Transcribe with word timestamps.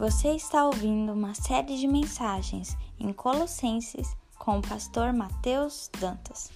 Você 0.00 0.30
está 0.30 0.64
ouvindo 0.64 1.12
uma 1.12 1.34
série 1.34 1.76
de 1.76 1.86
mensagens 1.86 2.74
em 2.98 3.12
Colossenses 3.12 4.16
com 4.38 4.58
o 4.58 4.62
pastor 4.62 5.12
Mateus 5.12 5.90
Dantas. 6.00 6.50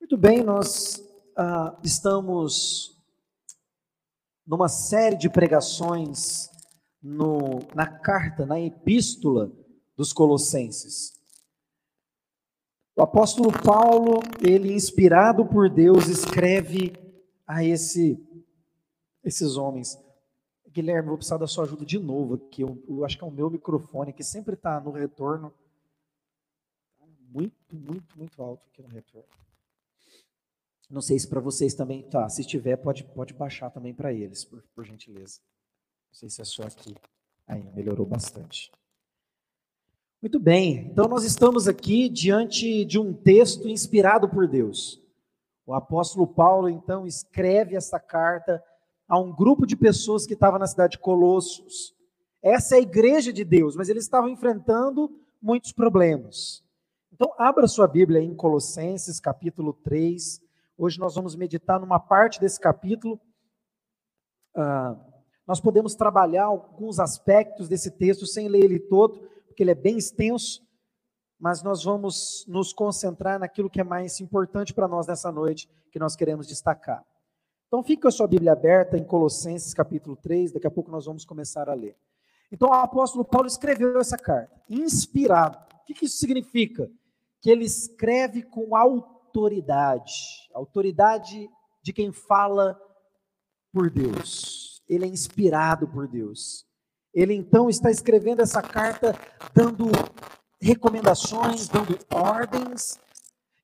Muito 0.00 0.18
bem, 0.18 0.42
nós 0.42 1.00
ah, 1.36 1.78
estamos 1.84 3.00
numa 4.44 4.68
série 4.68 5.14
de 5.14 5.30
pregações 5.30 6.50
no, 7.00 7.60
na 7.72 7.86
carta, 7.86 8.44
na 8.44 8.58
epístola 8.58 9.52
dos 9.96 10.12
Colossenses. 10.12 11.12
O 12.96 13.02
apóstolo 13.02 13.52
Paulo, 13.64 14.22
ele 14.42 14.72
inspirado 14.72 15.46
por 15.46 15.70
Deus, 15.70 16.08
escreve 16.08 16.94
a 17.46 17.64
esse, 17.64 18.16
esses 19.30 19.56
homens. 19.56 19.98
Guilherme, 20.68 21.08
vou 21.08 21.16
precisar 21.16 21.38
da 21.38 21.46
sua 21.46 21.64
ajuda 21.64 21.84
de 21.84 21.98
novo 21.98 22.34
aqui. 22.34 22.62
Eu, 22.62 22.82
eu 22.88 23.04
acho 23.04 23.16
que 23.16 23.24
é 23.24 23.26
o 23.26 23.30
meu 23.30 23.50
microfone 23.50 24.12
que 24.12 24.22
sempre 24.22 24.54
está 24.54 24.80
no 24.80 24.90
retorno. 24.90 25.52
Muito, 27.28 27.74
muito, 27.74 28.18
muito 28.18 28.42
alto 28.42 28.66
aqui 28.68 28.82
no 28.82 28.88
retorno. 28.88 29.28
Não 30.88 31.00
sei 31.00 31.18
se 31.18 31.28
para 31.28 31.40
vocês 31.40 31.74
também 31.74 32.02
tá. 32.02 32.28
Se 32.28 32.44
tiver, 32.44 32.76
pode, 32.76 33.04
pode 33.04 33.32
baixar 33.34 33.70
também 33.70 33.94
para 33.94 34.12
eles, 34.12 34.44
por, 34.44 34.62
por 34.74 34.84
gentileza. 34.84 35.40
Não 36.08 36.14
sei 36.14 36.28
se 36.28 36.40
é 36.40 36.44
só 36.44 36.64
aqui. 36.64 36.94
Aí, 37.46 37.62
melhorou 37.72 38.04
bastante. 38.04 38.72
Muito 40.20 40.38
bem, 40.38 40.86
então 40.86 41.08
nós 41.08 41.24
estamos 41.24 41.66
aqui 41.66 42.08
diante 42.08 42.84
de 42.84 42.98
um 42.98 43.14
texto 43.14 43.66
inspirado 43.66 44.28
por 44.28 44.46
Deus. 44.46 45.00
O 45.64 45.72
apóstolo 45.72 46.26
Paulo, 46.26 46.68
então, 46.68 47.06
escreve 47.06 47.76
essa 47.76 47.98
carta 47.98 48.62
a 49.10 49.18
um 49.18 49.34
grupo 49.34 49.66
de 49.66 49.76
pessoas 49.76 50.24
que 50.24 50.34
estava 50.34 50.56
na 50.56 50.68
cidade 50.68 50.92
de 50.92 51.00
Colossos. 51.00 51.92
Essa 52.40 52.76
é 52.76 52.78
a 52.78 52.82
igreja 52.82 53.32
de 53.32 53.44
Deus, 53.44 53.74
mas 53.74 53.88
eles 53.88 54.04
estavam 54.04 54.28
enfrentando 54.28 55.10
muitos 55.42 55.72
problemas. 55.72 56.62
Então, 57.12 57.34
abra 57.36 57.66
sua 57.66 57.88
Bíblia 57.88 58.22
em 58.22 58.32
Colossenses, 58.32 59.18
capítulo 59.18 59.72
3. 59.72 60.40
Hoje 60.78 61.00
nós 61.00 61.16
vamos 61.16 61.34
meditar 61.34 61.80
numa 61.80 61.98
parte 61.98 62.40
desse 62.40 62.60
capítulo. 62.60 63.20
Ah, 64.54 64.96
nós 65.44 65.60
podemos 65.60 65.96
trabalhar 65.96 66.44
alguns 66.44 67.00
aspectos 67.00 67.68
desse 67.68 67.90
texto 67.90 68.26
sem 68.26 68.46
ler 68.46 68.62
ele 68.62 68.78
todo, 68.78 69.28
porque 69.48 69.64
ele 69.64 69.72
é 69.72 69.74
bem 69.74 69.98
extenso, 69.98 70.62
mas 71.36 71.64
nós 71.64 71.82
vamos 71.82 72.46
nos 72.46 72.72
concentrar 72.72 73.40
naquilo 73.40 73.68
que 73.68 73.80
é 73.80 73.84
mais 73.84 74.20
importante 74.20 74.72
para 74.72 74.86
nós 74.86 75.08
nessa 75.08 75.32
noite, 75.32 75.68
que 75.90 75.98
nós 75.98 76.14
queremos 76.14 76.46
destacar. 76.46 77.04
Então, 77.70 77.84
fica 77.84 78.08
a 78.08 78.10
sua 78.10 78.26
Bíblia 78.26 78.50
aberta 78.50 78.98
em 78.98 79.04
Colossenses 79.04 79.72
capítulo 79.72 80.16
3, 80.16 80.50
daqui 80.50 80.66
a 80.66 80.70
pouco 80.72 80.90
nós 80.90 81.06
vamos 81.06 81.24
começar 81.24 81.70
a 81.70 81.72
ler. 81.72 81.96
Então, 82.50 82.68
o 82.68 82.72
apóstolo 82.72 83.24
Paulo 83.24 83.46
escreveu 83.46 83.96
essa 84.00 84.18
carta, 84.18 84.60
inspirado. 84.68 85.56
O 85.88 85.94
que 85.94 86.04
isso 86.04 86.18
significa? 86.18 86.90
Que 87.40 87.48
ele 87.48 87.64
escreve 87.64 88.42
com 88.42 88.74
autoridade, 88.74 90.50
autoridade 90.52 91.48
de 91.80 91.92
quem 91.92 92.10
fala 92.10 92.76
por 93.72 93.88
Deus. 93.88 94.82
Ele 94.88 95.04
é 95.04 95.08
inspirado 95.08 95.86
por 95.86 96.08
Deus. 96.08 96.66
Ele 97.14 97.34
então 97.34 97.70
está 97.70 97.88
escrevendo 97.88 98.42
essa 98.42 98.60
carta 98.60 99.14
dando 99.54 99.86
recomendações, 100.60 101.68
dando 101.68 101.96
ordens 102.12 102.98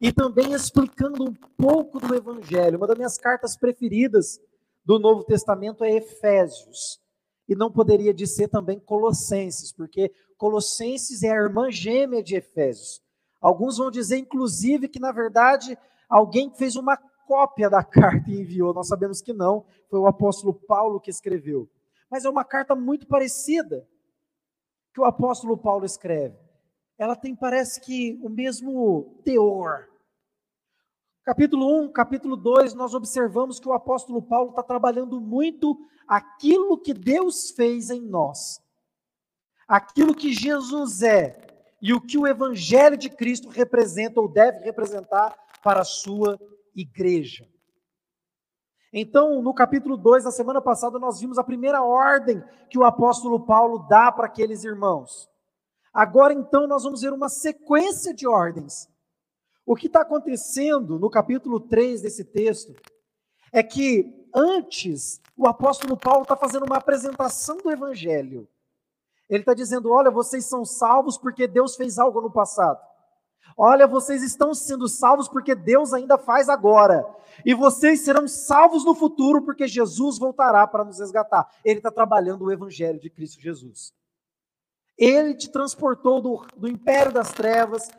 e 0.00 0.12
também 0.12 0.52
explicando 0.52 1.24
um 1.24 1.34
pouco 1.56 1.98
do 1.98 2.14
Evangelho. 2.14 2.78
Uma 2.78 2.86
das 2.86 2.96
minhas 2.96 3.18
cartas 3.18 3.56
preferidas 3.56 4.40
do 4.84 4.98
Novo 4.98 5.24
Testamento 5.24 5.84
é 5.84 5.96
Efésios. 5.96 7.00
E 7.48 7.54
não 7.54 7.70
poderia 7.70 8.12
de 8.12 8.26
ser 8.26 8.48
também 8.48 8.78
Colossenses, 8.78 9.72
porque 9.72 10.12
Colossenses 10.36 11.22
é 11.22 11.30
a 11.30 11.42
irmã 11.42 11.70
gêmea 11.70 12.22
de 12.22 12.36
Efésios. 12.36 13.00
Alguns 13.40 13.78
vão 13.78 13.90
dizer, 13.90 14.18
inclusive, 14.18 14.88
que 14.88 14.98
na 14.98 15.12
verdade 15.12 15.78
alguém 16.08 16.52
fez 16.54 16.76
uma 16.76 16.96
cópia 17.26 17.70
da 17.70 17.82
carta 17.84 18.30
e 18.30 18.40
enviou. 18.40 18.74
Nós 18.74 18.88
sabemos 18.88 19.22
que 19.22 19.32
não, 19.32 19.64
foi 19.88 19.98
o 19.98 20.06
apóstolo 20.06 20.52
Paulo 20.52 21.00
que 21.00 21.10
escreveu 21.10 21.68
mas 22.10 22.24
é 22.24 22.30
uma 22.30 22.44
carta 22.44 22.74
muito 22.74 23.06
parecida 23.06 23.86
que 24.94 25.00
o 25.00 25.04
apóstolo 25.04 25.56
Paulo 25.56 25.84
escreve. 25.84 26.38
Ela 26.98 27.14
tem, 27.14 27.34
parece 27.34 27.80
que, 27.80 28.18
o 28.22 28.28
mesmo 28.28 29.20
teor. 29.22 29.88
Capítulo 31.22 31.82
1, 31.82 31.92
capítulo 31.92 32.36
2, 32.36 32.72
nós 32.74 32.94
observamos 32.94 33.60
que 33.60 33.68
o 33.68 33.72
apóstolo 33.72 34.22
Paulo 34.22 34.50
está 34.50 34.62
trabalhando 34.62 35.20
muito 35.20 35.76
aquilo 36.06 36.78
que 36.78 36.94
Deus 36.94 37.50
fez 37.50 37.90
em 37.90 38.00
nós, 38.00 38.60
aquilo 39.66 40.14
que 40.14 40.32
Jesus 40.32 41.02
é 41.02 41.36
e 41.82 41.92
o 41.92 42.00
que 42.00 42.16
o 42.16 42.26
Evangelho 42.26 42.96
de 42.96 43.10
Cristo 43.10 43.48
representa 43.48 44.20
ou 44.20 44.28
deve 44.28 44.60
representar 44.60 45.36
para 45.62 45.80
a 45.80 45.84
sua 45.84 46.38
igreja. 46.74 47.46
Então, 48.92 49.42
no 49.42 49.52
capítulo 49.52 49.96
2, 49.96 50.24
na 50.24 50.30
semana 50.30 50.62
passada, 50.62 50.98
nós 50.98 51.20
vimos 51.20 51.38
a 51.38 51.44
primeira 51.44 51.82
ordem 51.82 52.42
que 52.70 52.78
o 52.78 52.84
apóstolo 52.84 53.44
Paulo 53.44 53.86
dá 53.88 54.10
para 54.10 54.26
aqueles 54.26 54.64
irmãos. 54.64 55.28
Agora, 55.96 56.34
então, 56.34 56.66
nós 56.66 56.82
vamos 56.82 57.00
ver 57.00 57.10
uma 57.14 57.30
sequência 57.30 58.12
de 58.12 58.28
ordens. 58.28 58.86
O 59.64 59.74
que 59.74 59.86
está 59.86 60.02
acontecendo 60.02 60.98
no 60.98 61.08
capítulo 61.08 61.58
3 61.58 62.02
desse 62.02 62.22
texto 62.22 62.74
é 63.50 63.62
que 63.62 64.28
antes 64.34 65.22
o 65.34 65.48
apóstolo 65.48 65.96
Paulo 65.96 66.24
está 66.24 66.36
fazendo 66.36 66.66
uma 66.66 66.76
apresentação 66.76 67.56
do 67.56 67.70
evangelho. 67.70 68.46
Ele 69.26 69.40
está 69.40 69.54
dizendo: 69.54 69.90
olha, 69.90 70.10
vocês 70.10 70.44
são 70.44 70.66
salvos 70.66 71.16
porque 71.16 71.46
Deus 71.46 71.76
fez 71.76 71.98
algo 71.98 72.20
no 72.20 72.30
passado. 72.30 72.78
Olha, 73.56 73.86
vocês 73.86 74.22
estão 74.22 74.52
sendo 74.52 74.86
salvos 74.88 75.30
porque 75.30 75.54
Deus 75.54 75.94
ainda 75.94 76.18
faz 76.18 76.50
agora. 76.50 77.06
E 77.42 77.54
vocês 77.54 78.02
serão 78.02 78.28
salvos 78.28 78.84
no 78.84 78.94
futuro 78.94 79.40
porque 79.40 79.66
Jesus 79.66 80.18
voltará 80.18 80.66
para 80.66 80.84
nos 80.84 80.98
resgatar. 80.98 81.48
Ele 81.64 81.78
está 81.78 81.90
trabalhando 81.90 82.44
o 82.44 82.52
evangelho 82.52 83.00
de 83.00 83.08
Cristo 83.08 83.40
Jesus. 83.40 83.94
Ele 84.98 85.34
te 85.34 85.50
transportou 85.50 86.20
do, 86.20 86.46
do 86.56 86.68
império 86.68 87.12
das 87.12 87.32
trevas 87.32 87.90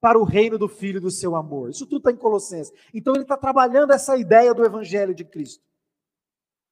para 0.00 0.18
o 0.18 0.24
reino 0.24 0.58
do 0.58 0.68
Filho 0.68 1.00
do 1.00 1.10
seu 1.10 1.36
amor. 1.36 1.70
Isso 1.70 1.86
tudo 1.86 1.98
está 1.98 2.10
em 2.10 2.16
Colossenses. 2.16 2.72
Então 2.92 3.14
ele 3.14 3.22
está 3.22 3.36
trabalhando 3.36 3.92
essa 3.92 4.16
ideia 4.16 4.52
do 4.52 4.64
evangelho 4.64 5.14
de 5.14 5.24
Cristo. 5.24 5.62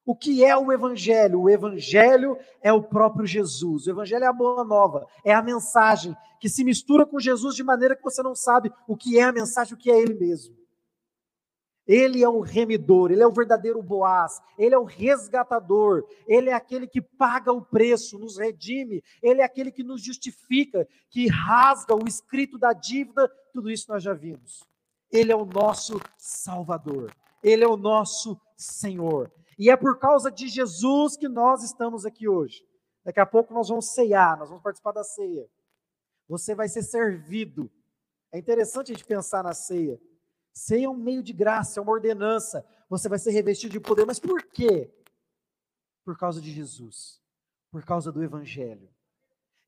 O 0.04 0.16
que 0.16 0.44
é 0.44 0.56
o 0.56 0.72
Evangelho? 0.72 1.42
O 1.42 1.48
Evangelho 1.48 2.36
é 2.60 2.72
o 2.72 2.82
próprio 2.82 3.26
Jesus. 3.26 3.86
O 3.86 3.90
Evangelho 3.90 4.24
é 4.24 4.26
a 4.26 4.32
boa 4.32 4.64
nova, 4.64 5.06
é 5.24 5.32
a 5.32 5.42
mensagem 5.42 6.16
que 6.40 6.48
se 6.48 6.64
mistura 6.64 7.06
com 7.06 7.20
Jesus 7.20 7.54
de 7.54 7.62
maneira 7.62 7.94
que 7.94 8.02
você 8.02 8.22
não 8.22 8.34
sabe 8.34 8.72
o 8.88 8.96
que 8.96 9.18
é 9.18 9.22
a 9.22 9.32
mensagem, 9.32 9.74
o 9.74 9.76
que 9.76 9.90
é 9.90 9.96
Ele 9.96 10.14
mesmo. 10.14 10.56
Ele 11.90 12.22
é 12.22 12.28
o 12.28 12.38
remidor, 12.38 13.10
ele 13.10 13.20
é 13.20 13.26
o 13.26 13.32
verdadeiro 13.32 13.82
Boaz, 13.82 14.40
ele 14.56 14.76
é 14.76 14.78
o 14.78 14.84
resgatador, 14.84 16.06
ele 16.24 16.48
é 16.48 16.52
aquele 16.52 16.86
que 16.86 17.02
paga 17.02 17.52
o 17.52 17.60
preço, 17.60 18.16
nos 18.16 18.38
redime, 18.38 19.02
ele 19.20 19.40
é 19.40 19.44
aquele 19.44 19.72
que 19.72 19.82
nos 19.82 20.00
justifica, 20.00 20.86
que 21.08 21.26
rasga 21.26 21.96
o 21.96 22.06
escrito 22.06 22.56
da 22.56 22.72
dívida, 22.72 23.28
tudo 23.52 23.68
isso 23.68 23.90
nós 23.90 24.04
já 24.04 24.14
vimos. 24.14 24.62
Ele 25.10 25.32
é 25.32 25.36
o 25.36 25.44
nosso 25.44 26.00
Salvador, 26.16 27.12
ele 27.42 27.64
é 27.64 27.68
o 27.68 27.76
nosso 27.76 28.40
Senhor. 28.56 29.28
E 29.58 29.68
é 29.68 29.76
por 29.76 29.98
causa 29.98 30.30
de 30.30 30.46
Jesus 30.46 31.16
que 31.16 31.28
nós 31.28 31.64
estamos 31.64 32.06
aqui 32.06 32.28
hoje. 32.28 32.64
Daqui 33.04 33.18
a 33.18 33.26
pouco 33.26 33.52
nós 33.52 33.68
vamos 33.68 33.92
ceiar, 33.92 34.38
nós 34.38 34.48
vamos 34.48 34.62
participar 34.62 34.92
da 34.92 35.02
ceia. 35.02 35.44
Você 36.28 36.54
vai 36.54 36.68
ser 36.68 36.84
servido. 36.84 37.68
É 38.30 38.38
interessante 38.38 38.92
a 38.92 38.94
gente 38.94 39.04
pensar 39.04 39.42
na 39.42 39.54
ceia. 39.54 40.00
Ceia 40.52 40.86
é 40.86 40.88
um 40.88 40.96
meio 40.96 41.22
de 41.22 41.32
graça, 41.32 41.78
é 41.78 41.82
uma 41.82 41.92
ordenança. 41.92 42.64
Você 42.88 43.08
vai 43.08 43.18
ser 43.18 43.30
revestido 43.30 43.72
de 43.72 43.80
poder. 43.80 44.04
Mas 44.06 44.18
por 44.18 44.42
quê? 44.42 44.92
Por 46.04 46.18
causa 46.18 46.40
de 46.40 46.50
Jesus. 46.50 47.20
Por 47.70 47.84
causa 47.84 48.10
do 48.10 48.22
Evangelho. 48.22 48.88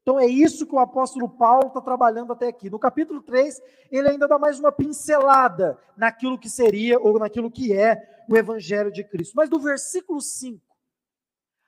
Então 0.02 0.18
é 0.18 0.26
isso 0.26 0.66
que 0.66 0.74
o 0.74 0.80
apóstolo 0.80 1.28
Paulo 1.28 1.68
está 1.68 1.80
trabalhando 1.80 2.32
até 2.32 2.48
aqui. 2.48 2.68
No 2.68 2.78
capítulo 2.78 3.22
3, 3.22 3.62
ele 3.90 4.08
ainda 4.08 4.26
dá 4.26 4.38
mais 4.38 4.58
uma 4.58 4.72
pincelada 4.72 5.78
naquilo 5.96 6.38
que 6.38 6.50
seria 6.50 6.98
ou 6.98 7.18
naquilo 7.18 7.50
que 7.50 7.72
é 7.72 8.24
o 8.28 8.36
Evangelho 8.36 8.90
de 8.90 9.04
Cristo. 9.04 9.34
Mas 9.36 9.48
do 9.48 9.60
versículo 9.60 10.20
5 10.20 10.72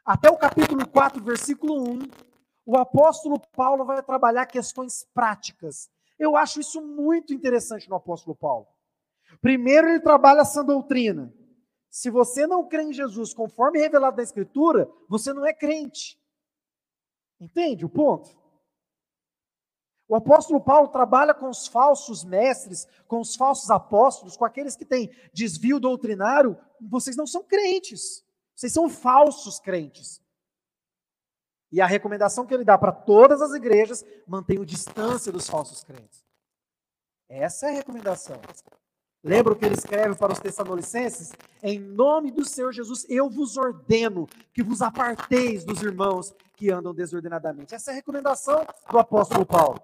até 0.05 0.31
o 0.31 0.37
capítulo 0.37 0.87
4, 0.87 1.23
versículo 1.25 1.83
1, 1.83 1.99
o 2.67 2.77
apóstolo 2.77 3.41
Paulo 3.57 3.87
vai 3.87 4.03
trabalhar 4.03 4.45
questões 4.45 5.07
práticas. 5.15 5.89
Eu 6.19 6.37
acho 6.37 6.61
isso 6.61 6.83
muito 6.83 7.33
interessante 7.33 7.89
no 7.89 7.97
apóstolo 7.97 8.37
Paulo. 8.37 8.67
Primeiro, 9.41 9.89
ele 9.89 10.01
trabalha 10.01 10.41
essa 10.41 10.63
doutrina. 10.63 11.33
Se 11.91 12.11
você 12.11 12.47
não 12.47 12.67
crê 12.67 12.83
em 12.83 12.93
Jesus 12.93 13.33
conforme 13.33 13.79
revelado 13.79 14.17
na 14.17 14.23
Escritura, 14.23 14.91
você 15.09 15.33
não 15.33 15.47
é 15.47 15.53
crente. 15.53 16.19
Entende 17.41 17.85
o 17.85 17.89
ponto? 17.89 18.37
O 20.07 20.15
apóstolo 20.15 20.61
Paulo 20.61 20.89
trabalha 20.89 21.33
com 21.33 21.49
os 21.49 21.67
falsos 21.67 22.25
mestres, 22.25 22.87
com 23.07 23.21
os 23.21 23.37
falsos 23.37 23.71
apóstolos, 23.71 24.37
com 24.37 24.45
aqueles 24.45 24.77
que 24.77 24.85
têm 24.85 25.11
desvio 25.33 25.81
doutrinário. 25.81 26.59
Vocês 26.81 27.17
não 27.17 27.27
são 27.27 27.43
crentes. 27.43 28.25
Vocês 28.55 28.73
são 28.73 28.89
falsos 28.89 29.59
crentes. 29.59 30.23
E 31.73 31.81
a 31.81 31.87
recomendação 31.87 32.47
que 32.47 32.55
ele 32.55 32.65
dá 32.65 32.79
para 32.79 32.93
todas 32.93 33.43
as 33.43 33.53
igrejas, 33.53 34.05
mantenham 34.27 34.65
distância 34.65 35.33
dos 35.33 35.49
falsos 35.49 35.83
crentes. 35.83 36.25
Essa 37.29 37.67
é 37.67 37.71
a 37.71 37.73
recomendação. 37.73 38.41
Lembra 39.25 39.55
o 39.55 39.56
que 39.56 39.65
ele 39.65 39.75
escreve 39.75 40.15
para 40.17 40.35
os 40.35 40.38
Tessalonicenses? 40.38 41.32
Em 41.62 41.79
nome 41.79 42.31
do 42.31 42.44
Senhor 42.44 42.73
Jesus, 42.73 43.06
eu 43.09 43.31
vos 43.31 43.56
ordeno 43.56 44.29
que 44.53 44.62
vos 44.62 44.82
aparteis 44.82 45.65
dos 45.65 45.82
irmãos 45.82 46.35
que 46.53 46.71
andam 46.71 46.93
desordenadamente. 46.93 47.75
Essa 47.75 47.91
é 47.91 47.93
a 47.93 47.97
recomendação 47.97 48.67
do 48.91 48.99
apóstolo 48.99 49.47
Paulo. 49.47 49.81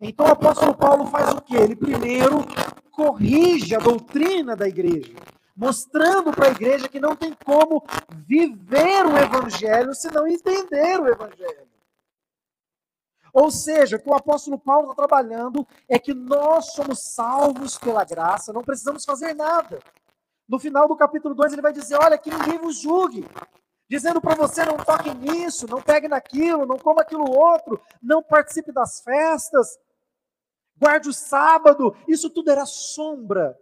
Então 0.00 0.26
o 0.26 0.30
apóstolo 0.30 0.76
Paulo 0.76 1.06
faz 1.06 1.34
o 1.34 1.42
quê? 1.42 1.56
Ele 1.56 1.74
primeiro 1.74 2.46
corrige 2.92 3.74
a 3.74 3.80
doutrina 3.80 4.54
da 4.54 4.68
igreja 4.68 5.12
mostrando 5.58 6.30
para 6.30 6.46
a 6.46 6.52
igreja 6.52 6.88
que 6.88 7.00
não 7.00 7.16
tem 7.16 7.36
como 7.44 7.84
viver 8.24 9.04
o 9.04 9.18
evangelho 9.18 9.92
se 9.92 10.08
não 10.12 10.24
entender 10.24 11.00
o 11.00 11.08
evangelho. 11.08 11.67
Ou 13.32 13.50
seja, 13.50 13.96
o 13.96 14.00
que 14.00 14.08
o 14.08 14.14
apóstolo 14.14 14.58
Paulo 14.58 14.90
está 14.90 14.94
trabalhando 14.94 15.66
é 15.88 15.98
que 15.98 16.14
nós 16.14 16.72
somos 16.72 17.00
salvos 17.14 17.78
pela 17.78 18.04
graça, 18.04 18.52
não 18.52 18.62
precisamos 18.62 19.04
fazer 19.04 19.34
nada. 19.34 19.78
No 20.48 20.58
final 20.58 20.88
do 20.88 20.96
capítulo 20.96 21.34
2, 21.34 21.52
ele 21.52 21.62
vai 21.62 21.72
dizer: 21.72 21.96
Olha, 21.96 22.18
que 22.18 22.30
ninguém 22.30 22.58
vos 22.58 22.80
julgue, 22.80 23.26
dizendo 23.88 24.20
para 24.20 24.34
você: 24.34 24.64
não 24.64 24.78
toque 24.78 25.12
nisso, 25.14 25.66
não 25.68 25.82
pegue 25.82 26.08
naquilo, 26.08 26.66
não 26.66 26.78
coma 26.78 27.02
aquilo 27.02 27.30
outro, 27.30 27.80
não 28.02 28.22
participe 28.22 28.72
das 28.72 29.00
festas, 29.02 29.78
guarde 30.76 31.08
o 31.08 31.12
sábado. 31.12 31.94
Isso 32.06 32.30
tudo 32.30 32.50
era 32.50 32.64
sombra 32.64 33.58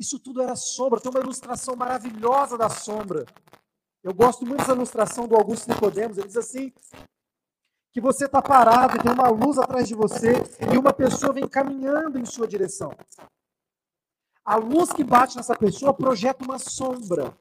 isso 0.00 0.18
tudo 0.18 0.40
era 0.40 0.56
sombra. 0.56 0.98
Tem 0.98 1.10
uma 1.10 1.20
ilustração 1.20 1.76
maravilhosa 1.76 2.56
da 2.56 2.70
sombra. 2.70 3.26
Eu 4.02 4.14
gosto 4.14 4.46
muito 4.46 4.60
dessa 4.60 4.72
ilustração 4.72 5.28
do 5.28 5.36
Augusto 5.36 5.68
Nicodemos. 5.68 6.16
Ele 6.16 6.26
diz 6.26 6.38
assim: 6.38 6.72
que 7.92 8.00
você 8.00 8.26
está 8.26 8.40
parado 8.40 8.96
e 8.96 9.00
tem 9.00 9.12
uma 9.12 9.28
luz 9.28 9.58
atrás 9.58 9.88
de 9.88 9.94
você 9.94 10.34
e 10.72 10.78
uma 10.78 10.92
pessoa 10.92 11.32
vem 11.32 11.48
caminhando 11.48 12.18
em 12.18 12.24
sua 12.24 12.46
direção. 12.46 12.92
A 14.44 14.56
luz 14.56 14.92
que 14.92 15.04
bate 15.04 15.36
nessa 15.36 15.56
pessoa 15.56 15.92
projeta 15.92 16.44
uma 16.44 16.58
sombra. 16.58 17.34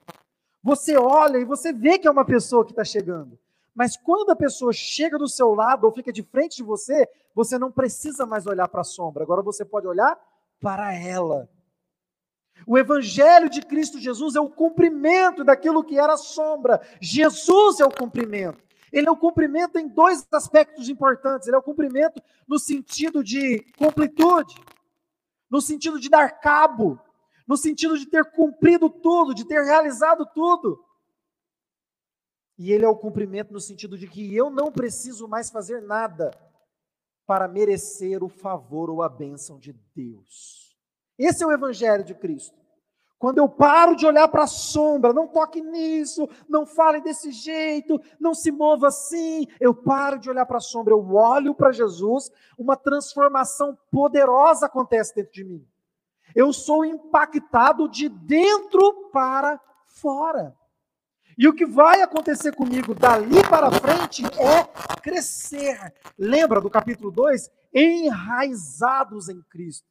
Você 0.62 0.98
olha 0.98 1.38
e 1.38 1.46
você 1.46 1.72
vê 1.72 1.98
que 1.98 2.07
é 2.07 2.12
uma 2.12 2.25
pessoa 2.25 2.66
que 2.66 2.72
está 2.72 2.84
chegando. 2.84 3.38
Mas 3.74 3.96
quando 3.96 4.31
a 4.31 4.36
pessoa 4.36 4.74
chega 4.74 5.18
do 5.18 5.28
seu 5.28 5.54
lado 5.54 5.86
ou 5.86 5.92
fica 5.92 6.12
de 6.12 6.24
frente 6.24 6.57
de 6.57 6.63
você, 6.63 7.07
você 7.34 7.57
não 7.57 7.72
precisa 7.72 8.25
mais 8.25 8.45
olhar 8.45 8.68
para 8.68 8.81
a 8.81 8.84
sombra. 8.84 9.24
Agora 9.24 9.42
você 9.42 9.63
pode 9.63 9.88
olhar 9.88 10.19
para 10.60 10.94
ela. 10.94 11.48
O 12.68 12.78
Evangelho 12.78 13.50
de 13.50 13.62
Cristo 13.62 14.00
Jesus 14.00 14.36
é 14.36 14.42
o 14.42 14.50
cumprimento 14.50 15.44
daquilo 15.44 15.84
que 15.84 15.98
era 15.98 16.18
sombra. 16.18 16.81
Jesus 17.00 17.80
é 17.80 17.86
o 17.86 17.92
cumprimento. 17.92 18.69
Ele 18.91 19.07
é 19.07 19.12
o 19.12 19.18
cumprimento 19.18 19.77
em 19.77 19.88
dois 19.88 20.27
aspectos 20.31 20.89
importantes. 20.89 21.47
Ele 21.47 21.56
é 21.56 21.59
o 21.59 21.63
cumprimento 21.63 22.21
no 22.47 22.57
sentido 22.57 23.24
de 23.24 23.62
completude, 23.77 24.56
no 25.50 25.62
sentido 25.62 26.00
de 26.00 26.09
dar 26.09 26.39
cabo, 26.39 27.00
no 27.47 27.57
sentido 27.57 27.97
de 27.97 28.06
ter 28.06 28.25
cumprido 28.31 28.89
tudo, 28.89 29.33
de 29.33 29.45
ter 29.45 29.63
realizado 29.63 30.25
tudo. 30.33 30.83
E 32.57 32.71
ele 32.71 32.83
é 32.83 32.89
o 32.89 32.97
cumprimento 32.97 33.53
no 33.53 33.59
sentido 33.62 33.97
de 33.97 34.07
que 34.07 34.36
eu 34.36 34.50
não 34.50 34.71
preciso 34.71 35.27
mais 35.27 35.50
fazer 35.50 35.81
nada 35.81 36.31
para 37.25 37.47
merecer 37.47 38.24
o 38.24 38.27
favor 38.27 38.89
ou 38.89 39.01
a 39.01 39.07
bênção 39.07 39.57
de 39.57 39.71
Deus. 39.95 40.77
Esse 41.18 41.44
é 41.44 41.47
o 41.47 41.51
Evangelho 41.51 42.03
de 42.03 42.13
Cristo. 42.13 42.58
Quando 43.19 43.39
eu 43.39 43.50
paro 43.50 43.98
de 43.98 44.06
olhar 44.06 44.30
para 44.30 44.44
a 44.44 44.48
sombra, 44.48 45.12
não 45.12 45.27
toque 45.27 45.62
nisso, 45.62 46.27
não 46.48 46.66
fale 46.66 47.01
desse 47.01 47.33
jeito, 47.33 48.01
não 48.18 48.33
se 48.33 48.50
mova 48.50 48.88
assim, 48.88 49.45
eu 49.60 49.75
paro 49.75 50.18
de 50.18 50.30
olhar 50.30 50.45
para 50.45 50.57
a 50.57 50.62
sombra, 50.62 50.94
eu 50.94 51.13
olho 51.13 51.54
para 51.54 51.74
Jesus, 51.74 52.31
uma 52.57 52.77
transformação 52.77 53.77
poderosa 53.92 54.68
acontece 54.68 55.13
dentro 55.13 55.33
de 55.33 55.44
mim. 55.44 55.68
Eu 56.33 56.54
sou 56.54 56.86
impactado 56.86 57.89
de 57.89 58.07
dentro 58.07 59.10
para 59.12 59.60
fora. 59.86 60.56
E 61.38 61.45
o 61.45 61.54
que 61.54 61.66
vai 61.66 62.01
acontecer 62.01 62.56
comigo 62.56 62.95
dali 62.95 63.42
para 63.50 63.69
frente 63.71 64.24
é 64.25 64.63
crescer. 65.01 65.94
Lembra 66.18 66.62
do 66.62 66.69
capítulo 66.69 67.12
2? 67.12 67.51
Enraizados 67.74 69.27
em 69.27 69.42
Cristo. 69.50 69.88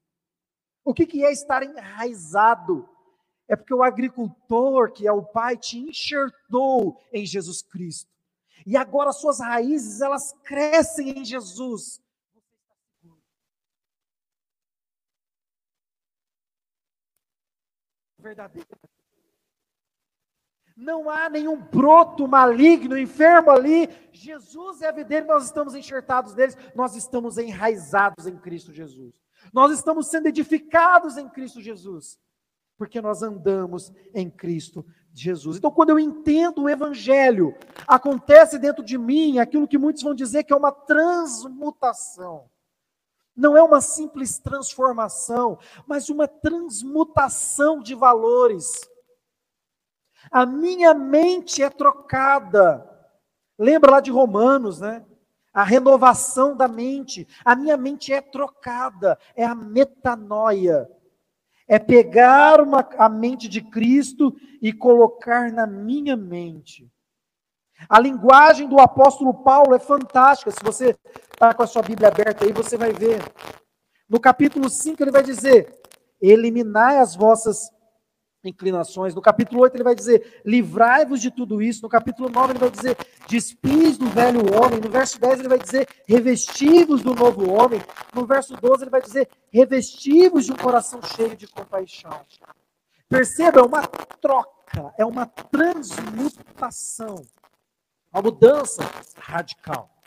O 0.83 0.95
que, 0.95 1.05
que 1.05 1.25
é 1.25 1.31
estar 1.31 1.63
enraizado? 1.63 2.89
É 3.49 3.57
porque 3.57 3.73
o 3.73 3.83
agricultor, 3.83 4.93
que 4.93 5.07
é 5.07 5.13
o 5.13 5.25
pai, 5.25 5.57
te 5.57 5.79
enxertou 5.79 7.01
em 7.13 7.25
Jesus 7.25 7.63
Cristo. 7.63 8.11
E 8.67 8.77
agora 8.77 9.13
suas 9.13 9.41
raízes, 9.41 10.03
elas 10.03 10.35
crescem 10.45 11.19
em 11.19 11.25
Jesus. 11.25 12.03
Verdadeira. 18.19 18.69
Não 20.77 21.11
há 21.11 21.29
nenhum 21.29 21.61
broto 21.61 22.29
maligno, 22.29 22.97
enfermo 22.97 23.51
ali. 23.51 23.89
Jesus 24.13 24.83
é 24.83 24.89
a 24.89 24.93
videira, 24.93 25.27
nós 25.27 25.45
estamos 25.45 25.75
enxertados 25.75 26.35
neles, 26.35 26.57
nós 26.75 26.95
estamos 26.95 27.39
enraizados 27.39 28.27
em 28.27 28.37
Cristo 28.37 28.73
Jesus. 28.73 29.13
Nós 29.53 29.73
estamos 29.73 30.09
sendo 30.09 30.27
edificados 30.27 31.17
em 31.17 31.29
Cristo 31.29 31.61
Jesus, 31.61 32.19
porque 32.79 33.03
nós 33.03 33.23
andamos 33.23 33.93
em 34.15 34.31
Cristo 34.31 34.87
Jesus. 35.13 35.57
Então, 35.57 35.71
quando 35.71 35.91
eu 35.91 35.99
entendo 35.99 36.63
o 36.63 36.69
Evangelho, 36.71 37.55
acontece 37.87 38.57
dentro 38.59 38.85
de 38.85 38.97
mim 38.97 39.41
aquilo 39.41 39.67
que 39.67 39.77
muitos 39.77 40.03
vão 40.03 40.15
dizer 40.15 40.45
que 40.45 40.53
é 40.53 40.57
uma 40.57 40.71
transmutação. 40.71 42.49
Não 43.37 43.57
é 43.57 43.63
uma 43.63 43.81
simples 43.81 44.39
transformação, 44.39 45.59
mas 45.87 46.09
uma 46.09 46.29
transmutação 46.29 47.81
de 47.81 47.95
valores. 47.95 48.89
A 50.31 50.47
minha 50.47 50.95
mente 50.95 51.63
é 51.63 51.69
trocada. 51.71 52.89
Lembra 53.59 53.91
lá 53.93 54.01
de 54.01 54.11
Romanos, 54.11 54.81
né? 54.81 55.05
a 55.53 55.65
renovação 55.65 56.57
da 56.57 56.69
mente. 56.69 57.27
A 57.45 57.57
minha 57.57 57.77
mente 57.77 58.13
é 58.13 58.21
trocada, 58.21 59.19
é 59.35 59.45
a 59.45 59.57
metanoia. 59.57 60.89
É 61.69 61.79
pegar 61.79 62.61
uma, 62.61 62.81
a 62.97 63.09
mente 63.09 63.47
de 63.47 63.61
Cristo 63.61 64.35
e 64.61 64.73
colocar 64.73 65.53
na 65.53 65.67
minha 65.67 66.17
mente. 66.17 66.91
A 67.89 68.01
linguagem 68.01 68.69
do 68.69 68.81
apóstolo 68.81 69.35
Paulo 69.35 69.75
é 69.75 69.79
fantástica. 69.79 70.51
Se 70.51 70.59
você 70.65 70.97
está 71.33 71.53
com 71.55 71.63
a 71.63 71.67
sua 71.67 71.83
Bíblia 71.83 72.09
aberta 72.09 72.45
aí, 72.45 72.53
você 72.53 72.77
vai 72.77 72.93
ver. 72.93 73.21
No 74.09 74.19
capítulo 74.19 74.71
5, 74.71 75.03
ele 75.03 75.13
vai 75.13 75.23
dizer: 75.23 75.79
Eliminai 76.21 76.99
as 76.99 77.15
vossas 77.15 77.71
inclinações. 78.45 79.15
No 79.15 79.23
capítulo 79.23 79.63
8 79.63 79.77
ele 79.77 79.85
vai 79.85 79.95
dizer: 79.95 80.41
livrai-vos 80.45 81.21
de 81.21 81.31
tudo 81.31 81.61
isso. 81.61 81.83
No 81.83 81.89
capítulo 81.89 82.29
9 82.29 82.53
ele 82.53 82.59
vai 82.59 82.71
dizer: 82.71 82.97
despis 83.27 83.99
do 83.99 84.09
velho 84.09 84.41
homem. 84.55 84.81
No 84.81 84.91
verso 84.91 85.21
10 85.21 85.41
ele 85.41 85.49
vai 85.49 85.59
dizer: 85.59 85.89
revestivos 86.07 87.03
do 87.03 87.15
novo 87.15 87.51
homem. 87.51 87.81
No 88.15 88.27
verso 88.27 88.55
12 88.57 88.85
ele 88.85 88.91
vai 88.91 89.03
dizer: 89.03 89.29
revestivos 89.51 90.47
de 90.47 90.53
um 90.53 90.57
coração 90.57 91.01
cheio 91.03 91.37
de 91.37 91.47
compaixão. 91.47 92.21
Perceba, 93.09 93.61
é 93.61 93.63
uma 93.63 93.83
troca, 94.21 94.93
é 94.99 95.05
uma 95.05 95.27
transmutação, 95.27 97.17
uma 98.13 98.23
mudança 98.23 98.83
radical. 99.17 99.98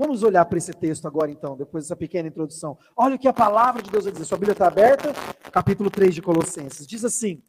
Vamos 0.00 0.22
olhar 0.22 0.46
para 0.46 0.56
esse 0.56 0.72
texto 0.72 1.06
agora, 1.06 1.30
então, 1.30 1.54
depois 1.54 1.84
dessa 1.84 1.94
pequena 1.94 2.26
introdução. 2.26 2.78
Olha 2.96 3.16
o 3.16 3.18
que 3.18 3.28
a 3.28 3.34
palavra 3.34 3.82
de 3.82 3.90
Deus 3.90 4.04
vai 4.04 4.12
dizer. 4.14 4.24
Sua 4.24 4.38
Bíblia 4.38 4.52
está 4.52 4.66
aberta, 4.66 5.12
capítulo 5.52 5.90
3 5.90 6.14
de 6.14 6.22
Colossenses. 6.22 6.86
Diz 6.86 7.04
assim: 7.04 7.42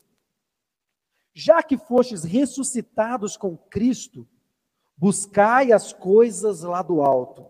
Já 1.34 1.64
que 1.64 1.78
fostes 1.78 2.26
ressuscitados 2.26 3.38
com 3.38 3.56
Cristo, 3.56 4.28
buscai 4.98 5.72
as 5.72 5.94
coisas 5.94 6.64
lá 6.64 6.82
do 6.82 7.02
alto, 7.02 7.48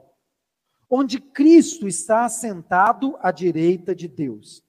onde 0.88 1.20
Cristo 1.20 1.88
está 1.88 2.26
assentado 2.26 3.18
à 3.22 3.32
direita 3.32 3.96
de 3.96 4.08
Deus. 4.08 4.64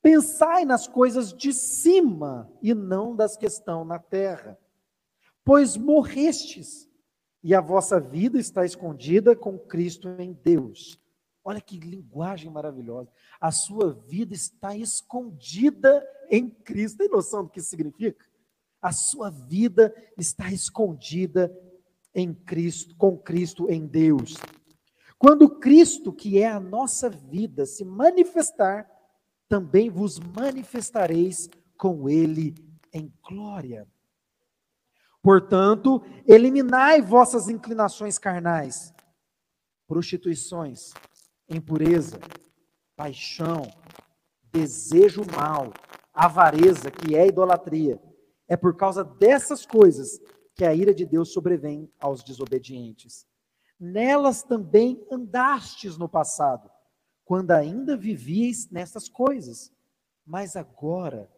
Pensai 0.00 0.64
nas 0.64 0.88
coisas 0.88 1.30
de 1.30 1.52
cima 1.52 2.50
e 2.62 2.72
não 2.72 3.14
das 3.14 3.36
que 3.36 3.44
estão 3.44 3.84
na 3.84 3.98
terra, 3.98 4.58
pois 5.44 5.76
morrestes 5.76 6.87
e 7.42 7.54
a 7.54 7.60
vossa 7.60 8.00
vida 8.00 8.38
está 8.38 8.64
escondida 8.64 9.34
com 9.36 9.58
Cristo 9.58 10.08
em 10.18 10.32
Deus. 10.32 11.00
Olha 11.44 11.60
que 11.60 11.78
linguagem 11.78 12.50
maravilhosa. 12.50 13.10
A 13.40 13.50
sua 13.50 13.92
vida 13.92 14.34
está 14.34 14.76
escondida 14.76 16.06
em 16.30 16.50
Cristo. 16.50 16.98
Tem 16.98 17.08
noção 17.08 17.44
do 17.44 17.50
que 17.50 17.60
isso 17.60 17.70
significa? 17.70 18.22
A 18.82 18.92
sua 18.92 19.30
vida 19.30 19.94
está 20.16 20.52
escondida 20.52 21.50
em 22.14 22.34
Cristo, 22.34 22.94
com 22.96 23.16
Cristo 23.16 23.70
em 23.70 23.86
Deus. 23.86 24.36
Quando 25.18 25.58
Cristo, 25.58 26.12
que 26.12 26.38
é 26.38 26.48
a 26.48 26.60
nossa 26.60 27.08
vida, 27.08 27.66
se 27.66 27.84
manifestar, 27.84 28.88
também 29.48 29.88
vos 29.88 30.18
manifestareis 30.18 31.48
com 31.76 32.08
Ele 32.08 32.54
em 32.92 33.12
glória. 33.26 33.86
Portanto, 35.22 36.02
eliminai 36.26 37.02
vossas 37.02 37.48
inclinações 37.48 38.18
carnais, 38.18 38.94
prostituições, 39.86 40.92
impureza, 41.48 42.18
paixão, 42.96 43.62
desejo 44.52 45.22
mal, 45.36 45.72
avareza, 46.12 46.90
que 46.90 47.16
é 47.16 47.26
idolatria. 47.26 48.00
É 48.46 48.56
por 48.56 48.76
causa 48.76 49.04
dessas 49.04 49.66
coisas 49.66 50.20
que 50.54 50.64
a 50.64 50.74
ira 50.74 50.94
de 50.94 51.04
Deus 51.04 51.32
sobrevém 51.32 51.92
aos 52.00 52.22
desobedientes. 52.22 53.26
Nelas 53.78 54.42
também 54.42 55.06
andastes 55.10 55.96
no 55.96 56.08
passado, 56.08 56.68
quando 57.24 57.52
ainda 57.52 57.96
vivíeis 57.96 58.68
nessas 58.70 59.08
coisas. 59.08 59.72
Mas 60.26 60.56
agora, 60.56 61.30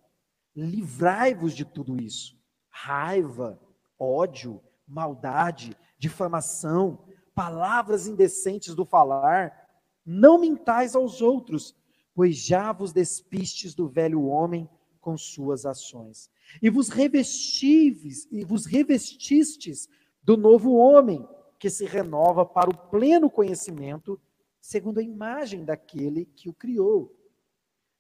livrai-vos 0.57 1.55
de 1.55 1.65
tudo 1.65 2.01
isso: 2.01 2.39
raiva, 2.71 3.61
ódio, 4.01 4.61
maldade, 4.87 5.77
difamação, 5.99 7.05
palavras 7.35 8.07
indecentes 8.07 8.75
do 8.75 8.85
falar. 8.85 9.69
Não 10.05 10.39
mintais 10.39 10.97
aos 10.97 11.21
outros, 11.21 11.77
pois 12.15 12.37
já 12.37 12.73
vos 12.73 12.93
despistes 12.93 13.75
do 13.75 13.87
velho 13.87 14.25
homem 14.25 14.69
com 15.01 15.17
suas 15.17 15.65
ações. 15.65 16.31
E 16.61 16.69
vos 16.69 16.89
revestistes, 16.89 18.27
e 18.31 18.45
vos 18.45 18.67
revestistes 18.67 19.89
do 20.23 20.37
novo 20.37 20.75
homem, 20.75 21.27
que 21.59 21.71
se 21.71 21.85
renova 21.85 22.45
para 22.45 22.71
o 22.71 22.77
pleno 22.77 23.31
conhecimento, 23.31 24.21
segundo 24.61 24.99
a 24.99 25.03
imagem 25.03 25.65
daquele 25.65 26.25
que 26.25 26.49
o 26.49 26.55
criou. 26.55 27.15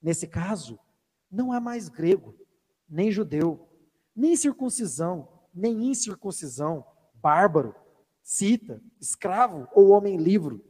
Nesse 0.02 0.26
caso, 0.26 0.78
não 1.30 1.52
há 1.52 1.61
mais 1.61 1.88
grego, 1.88 2.35
nem 2.88 3.12
judeu, 3.12 3.69
nem 4.16 4.35
circuncisão, 4.35 5.39
nem 5.52 5.90
incircuncisão, 5.90 6.85
bárbaro, 7.14 7.75
cita, 8.23 8.83
escravo 9.00 9.69
ou 9.73 9.90
homem 9.90 10.16
livre, 10.16 10.62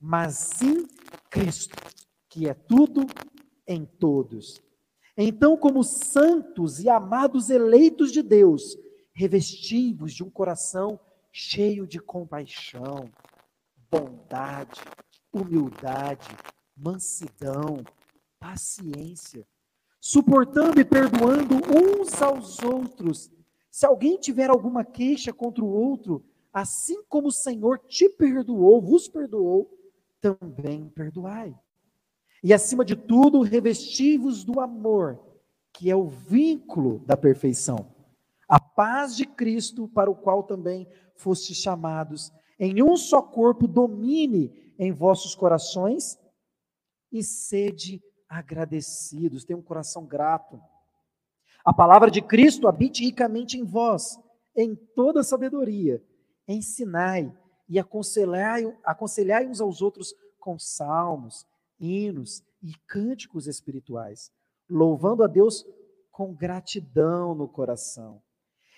mas 0.00 0.34
sim 0.56 0.86
Cristo, 1.30 1.76
que 2.28 2.48
é 2.48 2.54
tudo 2.54 3.06
em 3.66 3.84
todos. 3.84 4.62
Então, 5.16 5.56
como 5.56 5.82
santos 5.82 6.80
e 6.80 6.88
amados 6.88 7.48
eleitos 7.48 8.12
de 8.12 8.22
Deus, 8.22 8.76
revestivos 9.14 10.12
de 10.12 10.22
um 10.22 10.30
coração 10.30 11.00
cheio 11.32 11.86
de 11.86 11.98
compaixão, 11.98 13.10
bondade, 13.90 14.80
humildade, 15.32 16.28
mansidão, 16.76 17.82
paciência, 18.38 19.46
suportando 20.00 20.80
e 20.80 20.84
perdoando 20.84 21.56
uns 21.56 22.20
aos 22.20 22.62
outros. 22.62 23.30
Se 23.76 23.84
alguém 23.84 24.16
tiver 24.16 24.48
alguma 24.48 24.82
queixa 24.82 25.34
contra 25.34 25.62
o 25.62 25.70
outro, 25.70 26.24
assim 26.50 27.04
como 27.10 27.28
o 27.28 27.30
Senhor 27.30 27.78
te 27.80 28.08
perdoou, 28.08 28.80
vos 28.80 29.06
perdoou, 29.06 29.70
também 30.18 30.88
perdoai. 30.88 31.54
E 32.42 32.54
acima 32.54 32.86
de 32.86 32.96
tudo, 32.96 33.42
revestivos 33.42 34.44
do 34.44 34.60
amor, 34.60 35.20
que 35.74 35.90
é 35.90 35.94
o 35.94 36.08
vínculo 36.08 37.00
da 37.00 37.18
perfeição. 37.18 37.94
A 38.48 38.58
paz 38.58 39.14
de 39.14 39.26
Cristo, 39.26 39.86
para 39.88 40.10
o 40.10 40.16
qual 40.16 40.42
também 40.44 40.88
fostes 41.14 41.58
chamados, 41.58 42.32
em 42.58 42.82
um 42.82 42.96
só 42.96 43.20
corpo, 43.20 43.68
domine 43.68 44.72
em 44.78 44.90
vossos 44.90 45.34
corações 45.34 46.18
e 47.12 47.22
sede 47.22 48.02
agradecidos, 48.26 49.44
tenha 49.44 49.58
um 49.58 49.62
coração 49.62 50.06
grato. 50.06 50.58
A 51.66 51.72
palavra 51.72 52.12
de 52.12 52.22
Cristo 52.22 52.68
habite 52.68 53.02
ricamente 53.02 53.58
em 53.58 53.64
vós, 53.64 54.16
em 54.56 54.76
toda 54.94 55.24
sabedoria. 55.24 56.00
Ensinai 56.46 57.36
e 57.68 57.76
aconselhai, 57.76 58.72
aconselhai 58.84 59.48
uns 59.48 59.60
aos 59.60 59.82
outros 59.82 60.14
com 60.38 60.56
salmos, 60.60 61.44
hinos 61.80 62.40
e 62.62 62.72
cânticos 62.86 63.48
espirituais, 63.48 64.30
louvando 64.70 65.24
a 65.24 65.26
Deus 65.26 65.66
com 66.12 66.32
gratidão 66.32 67.34
no 67.34 67.48
coração. 67.48 68.22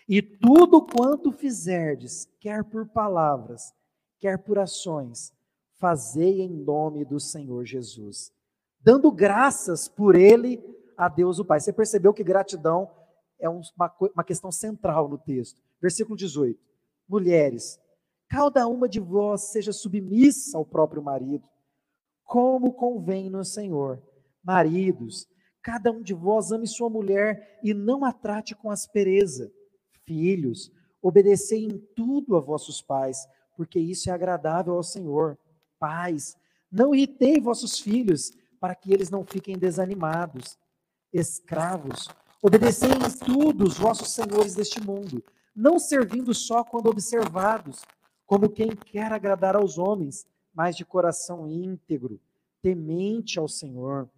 E 0.08 0.22
tudo 0.22 0.80
quanto 0.80 1.30
fizerdes, 1.30 2.26
quer 2.40 2.64
por 2.64 2.88
palavras, 2.88 3.70
quer 4.18 4.38
por 4.38 4.58
ações, 4.58 5.30
fazei 5.74 6.40
em 6.40 6.48
nome 6.48 7.04
do 7.04 7.20
Senhor 7.20 7.66
Jesus, 7.66 8.32
dando 8.80 9.12
graças 9.12 9.88
por 9.88 10.14
ele 10.14 10.58
a 10.98 11.08
Deus 11.08 11.38
o 11.38 11.44
Pai. 11.44 11.60
Você 11.60 11.72
percebeu 11.72 12.12
que 12.12 12.24
gratidão 12.24 12.90
é 13.40 13.48
uma, 13.48 13.94
uma 14.14 14.24
questão 14.24 14.50
central 14.50 15.08
no 15.08 15.16
texto. 15.16 15.62
Versículo 15.80 16.16
18. 16.16 16.58
Mulheres, 17.08 17.78
cada 18.28 18.66
uma 18.66 18.88
de 18.88 18.98
vós 18.98 19.52
seja 19.52 19.72
submissa 19.72 20.58
ao 20.58 20.66
próprio 20.66 21.00
marido, 21.00 21.48
como 22.24 22.72
convém 22.72 23.30
no 23.30 23.44
Senhor. 23.44 24.02
Maridos, 24.42 25.28
cada 25.62 25.92
um 25.92 26.02
de 26.02 26.12
vós 26.12 26.50
ame 26.50 26.66
sua 26.66 26.90
mulher 26.90 27.60
e 27.62 27.72
não 27.72 28.04
a 28.04 28.12
trate 28.12 28.56
com 28.56 28.68
aspereza. 28.68 29.50
Filhos, 30.04 30.72
obedecei 31.00 31.64
em 31.64 31.78
tudo 31.94 32.36
a 32.36 32.40
vossos 32.40 32.82
pais, 32.82 33.18
porque 33.56 33.78
isso 33.78 34.10
é 34.10 34.12
agradável 34.12 34.74
ao 34.74 34.82
Senhor. 34.82 35.38
Pais, 35.78 36.36
não 36.70 36.94
irritei 36.94 37.40
vossos 37.40 37.78
filhos, 37.78 38.32
para 38.60 38.74
que 38.74 38.92
eles 38.92 39.08
não 39.08 39.24
fiquem 39.24 39.56
desanimados. 39.56 40.58
Escravos, 41.12 42.08
obedecei 42.42 42.90
em 42.90 43.24
tudo 43.24 43.64
os 43.64 43.78
vossos 43.78 44.10
senhores 44.10 44.54
deste 44.54 44.80
mundo, 44.80 45.24
não 45.54 45.78
servindo 45.78 46.34
só 46.34 46.62
quando 46.62 46.88
observados, 46.88 47.82
como 48.26 48.50
quem 48.50 48.68
quer 48.76 49.12
agradar 49.12 49.56
aos 49.56 49.78
homens, 49.78 50.26
mas 50.54 50.76
de 50.76 50.84
coração 50.84 51.48
íntegro, 51.48 52.20
temente 52.60 53.38
ao 53.38 53.48
Senhor. 53.48 54.08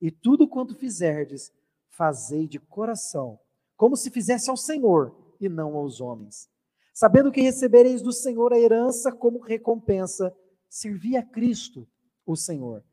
E 0.00 0.10
tudo 0.10 0.48
quanto 0.48 0.74
fizerdes, 0.74 1.52
fazei 1.88 2.46
de 2.46 2.58
coração, 2.58 3.38
como 3.76 3.96
se 3.96 4.10
fizesse 4.10 4.48
ao 4.48 4.56
Senhor 4.56 5.14
e 5.40 5.48
não 5.48 5.76
aos 5.76 6.00
homens. 6.00 6.48
Sabendo 6.94 7.32
que 7.32 7.40
recebereis 7.40 8.02
do 8.02 8.12
Senhor 8.12 8.52
a 8.52 8.58
herança 8.58 9.10
como 9.10 9.40
recompensa, 9.40 10.34
servi 10.68 11.16
a 11.16 11.22
Cristo, 11.22 11.88
o 12.24 12.36
Senhor. 12.36 12.84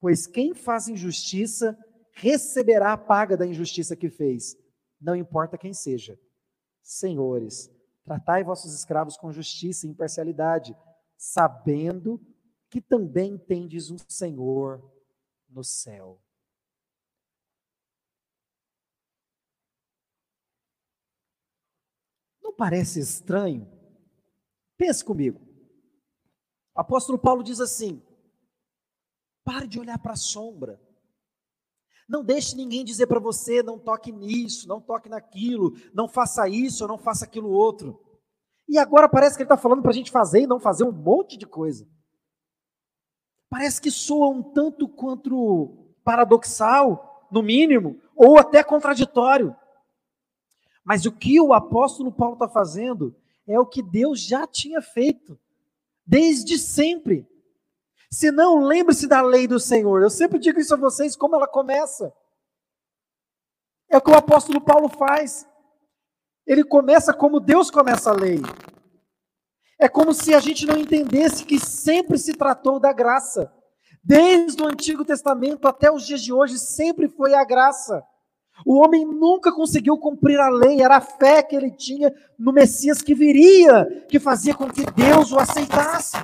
Pois 0.00 0.26
quem 0.26 0.54
faz 0.54 0.88
injustiça 0.88 1.76
receberá 2.20 2.92
a 2.92 2.98
paga 2.98 3.36
da 3.36 3.46
injustiça 3.46 3.96
que 3.96 4.10
fez, 4.10 4.56
não 5.00 5.16
importa 5.16 5.58
quem 5.58 5.72
seja. 5.72 6.18
Senhores, 6.82 7.70
Tratai 8.08 8.42
vossos 8.42 8.72
escravos 8.72 9.18
com 9.18 9.30
justiça 9.30 9.86
e 9.86 9.90
imparcialidade, 9.90 10.74
sabendo 11.14 12.18
que 12.70 12.80
também 12.80 13.36
tendes 13.36 13.90
um 13.90 13.98
Senhor 14.08 14.82
no 15.46 15.62
céu. 15.62 16.18
Não 22.42 22.50
parece 22.50 22.98
estranho? 22.98 23.70
Pense 24.78 25.04
comigo. 25.04 25.38
O 26.74 26.80
apóstolo 26.80 27.18
Paulo 27.18 27.44
diz 27.44 27.60
assim: 27.60 28.02
pare 29.44 29.66
de 29.66 29.78
olhar 29.78 29.98
para 29.98 30.14
a 30.14 30.16
sombra. 30.16 30.80
Não 32.08 32.24
deixe 32.24 32.56
ninguém 32.56 32.84
dizer 32.84 33.06
para 33.06 33.20
você, 33.20 33.62
não 33.62 33.78
toque 33.78 34.10
nisso, 34.10 34.66
não 34.66 34.80
toque 34.80 35.08
naquilo, 35.08 35.74
não 35.92 36.08
faça 36.08 36.48
isso 36.48 36.84
ou 36.84 36.88
não 36.88 36.96
faça 36.96 37.26
aquilo 37.26 37.50
outro. 37.50 38.00
E 38.66 38.78
agora 38.78 39.08
parece 39.08 39.36
que 39.36 39.42
ele 39.42 39.46
está 39.46 39.56
falando 39.56 39.82
para 39.82 39.90
a 39.90 39.94
gente 39.94 40.10
fazer 40.10 40.42
e 40.42 40.46
não 40.46 40.58
fazer 40.58 40.84
um 40.84 40.92
monte 40.92 41.36
de 41.36 41.46
coisa. 41.46 41.86
Parece 43.50 43.80
que 43.80 43.90
soa 43.90 44.28
um 44.28 44.42
tanto 44.42 44.88
quanto 44.88 45.86
paradoxal, 46.02 47.28
no 47.30 47.42
mínimo, 47.42 48.00
ou 48.16 48.38
até 48.38 48.64
contraditório. 48.64 49.54
Mas 50.82 51.04
o 51.04 51.12
que 51.12 51.38
o 51.38 51.52
apóstolo 51.52 52.10
Paulo 52.10 52.34
está 52.34 52.48
fazendo 52.48 53.14
é 53.46 53.60
o 53.60 53.66
que 53.66 53.82
Deus 53.82 54.20
já 54.20 54.46
tinha 54.46 54.80
feito, 54.80 55.38
desde 56.06 56.58
sempre. 56.58 57.26
Se 58.10 58.30
não, 58.30 58.64
lembre-se 58.64 59.06
da 59.06 59.20
lei 59.20 59.46
do 59.46 59.60
Senhor. 59.60 60.02
Eu 60.02 60.10
sempre 60.10 60.38
digo 60.38 60.58
isso 60.58 60.74
a 60.74 60.78
vocês, 60.78 61.14
como 61.14 61.36
ela 61.36 61.46
começa. 61.46 62.12
É 63.90 63.96
o 63.96 64.00
que 64.00 64.10
o 64.10 64.16
apóstolo 64.16 64.60
Paulo 64.60 64.88
faz. 64.88 65.46
Ele 66.46 66.64
começa 66.64 67.12
como 67.12 67.40
Deus 67.40 67.70
começa 67.70 68.10
a 68.10 68.14
lei. 68.14 68.40
É 69.78 69.88
como 69.88 70.12
se 70.12 70.34
a 70.34 70.40
gente 70.40 70.66
não 70.66 70.76
entendesse 70.76 71.44
que 71.44 71.58
sempre 71.58 72.18
se 72.18 72.32
tratou 72.32 72.80
da 72.80 72.92
graça. 72.92 73.52
Desde 74.02 74.62
o 74.62 74.66
Antigo 74.66 75.04
Testamento 75.04 75.68
até 75.68 75.90
os 75.90 76.06
dias 76.06 76.22
de 76.22 76.32
hoje, 76.32 76.58
sempre 76.58 77.08
foi 77.08 77.34
a 77.34 77.44
graça. 77.44 78.02
O 78.66 78.82
homem 78.82 79.04
nunca 79.04 79.52
conseguiu 79.52 79.96
cumprir 79.98 80.40
a 80.40 80.48
lei, 80.48 80.80
era 80.80 80.96
a 80.96 81.00
fé 81.00 81.42
que 81.42 81.54
ele 81.54 81.70
tinha 81.70 82.12
no 82.38 82.52
Messias 82.52 83.02
que 83.02 83.14
viria, 83.14 83.84
que 84.08 84.18
fazia 84.18 84.54
com 84.54 84.68
que 84.68 84.84
Deus 84.90 85.30
o 85.30 85.38
aceitasse. 85.38 86.16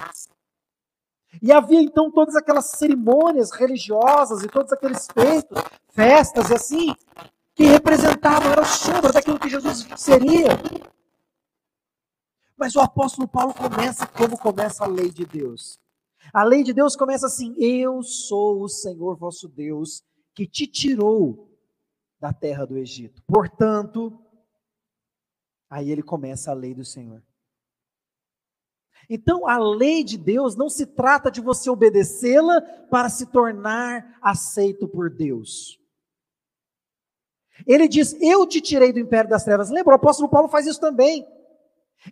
E 1.42 1.52
havia 1.52 1.80
então 1.80 2.10
todas 2.10 2.36
aquelas 2.36 2.66
cerimônias 2.70 3.50
religiosas 3.50 4.42
e 4.42 4.48
todos 4.48 4.72
aqueles 4.72 5.06
feitos, 5.06 5.62
festas 5.90 6.50
e 6.50 6.54
assim, 6.54 6.94
que 7.54 7.64
representavam, 7.64 8.50
era 8.50 8.64
sombra 8.64 9.12
daquilo 9.12 9.38
que 9.38 9.48
Jesus 9.48 9.86
seria. 9.96 10.48
Mas 12.56 12.74
o 12.76 12.80
apóstolo 12.80 13.28
Paulo 13.28 13.52
começa 13.52 14.06
como 14.06 14.38
começa 14.38 14.84
a 14.84 14.88
lei 14.88 15.10
de 15.10 15.24
Deus. 15.24 15.78
A 16.32 16.42
lei 16.44 16.62
de 16.62 16.72
Deus 16.72 16.96
começa 16.96 17.26
assim: 17.26 17.54
Eu 17.58 18.02
sou 18.02 18.62
o 18.62 18.68
Senhor 18.68 19.16
vosso 19.16 19.48
Deus, 19.48 20.02
que 20.34 20.46
te 20.46 20.66
tirou 20.66 21.50
da 22.18 22.32
terra 22.32 22.64
do 22.64 22.78
Egito. 22.78 23.22
Portanto, 23.26 24.18
aí 25.68 25.90
ele 25.90 26.02
começa 26.02 26.50
a 26.50 26.54
lei 26.54 26.74
do 26.74 26.84
Senhor. 26.84 27.22
Então, 29.08 29.46
a 29.46 29.58
lei 29.58 30.02
de 30.02 30.16
Deus 30.16 30.56
não 30.56 30.68
se 30.68 30.86
trata 30.86 31.30
de 31.30 31.40
você 31.40 31.68
obedecê-la 31.70 32.60
para 32.90 33.08
se 33.08 33.26
tornar 33.26 34.18
aceito 34.22 34.88
por 34.88 35.10
Deus. 35.10 35.78
Ele 37.66 37.86
diz: 37.86 38.16
Eu 38.20 38.46
te 38.46 38.60
tirei 38.60 38.92
do 38.92 38.98
império 38.98 39.30
das 39.30 39.44
trevas. 39.44 39.70
Lembra, 39.70 39.92
o 39.92 39.96
apóstolo 39.96 40.28
Paulo 40.28 40.48
faz 40.48 40.66
isso 40.66 40.80
também. 40.80 41.26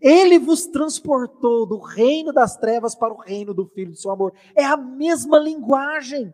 Ele 0.00 0.38
vos 0.38 0.66
transportou 0.66 1.66
do 1.66 1.78
reino 1.78 2.32
das 2.32 2.56
trevas 2.56 2.94
para 2.94 3.12
o 3.12 3.20
reino 3.20 3.52
do 3.52 3.66
Filho 3.66 3.90
do 3.90 3.96
seu 3.96 4.10
amor. 4.10 4.32
É 4.54 4.64
a 4.64 4.76
mesma 4.76 5.38
linguagem. 5.38 6.32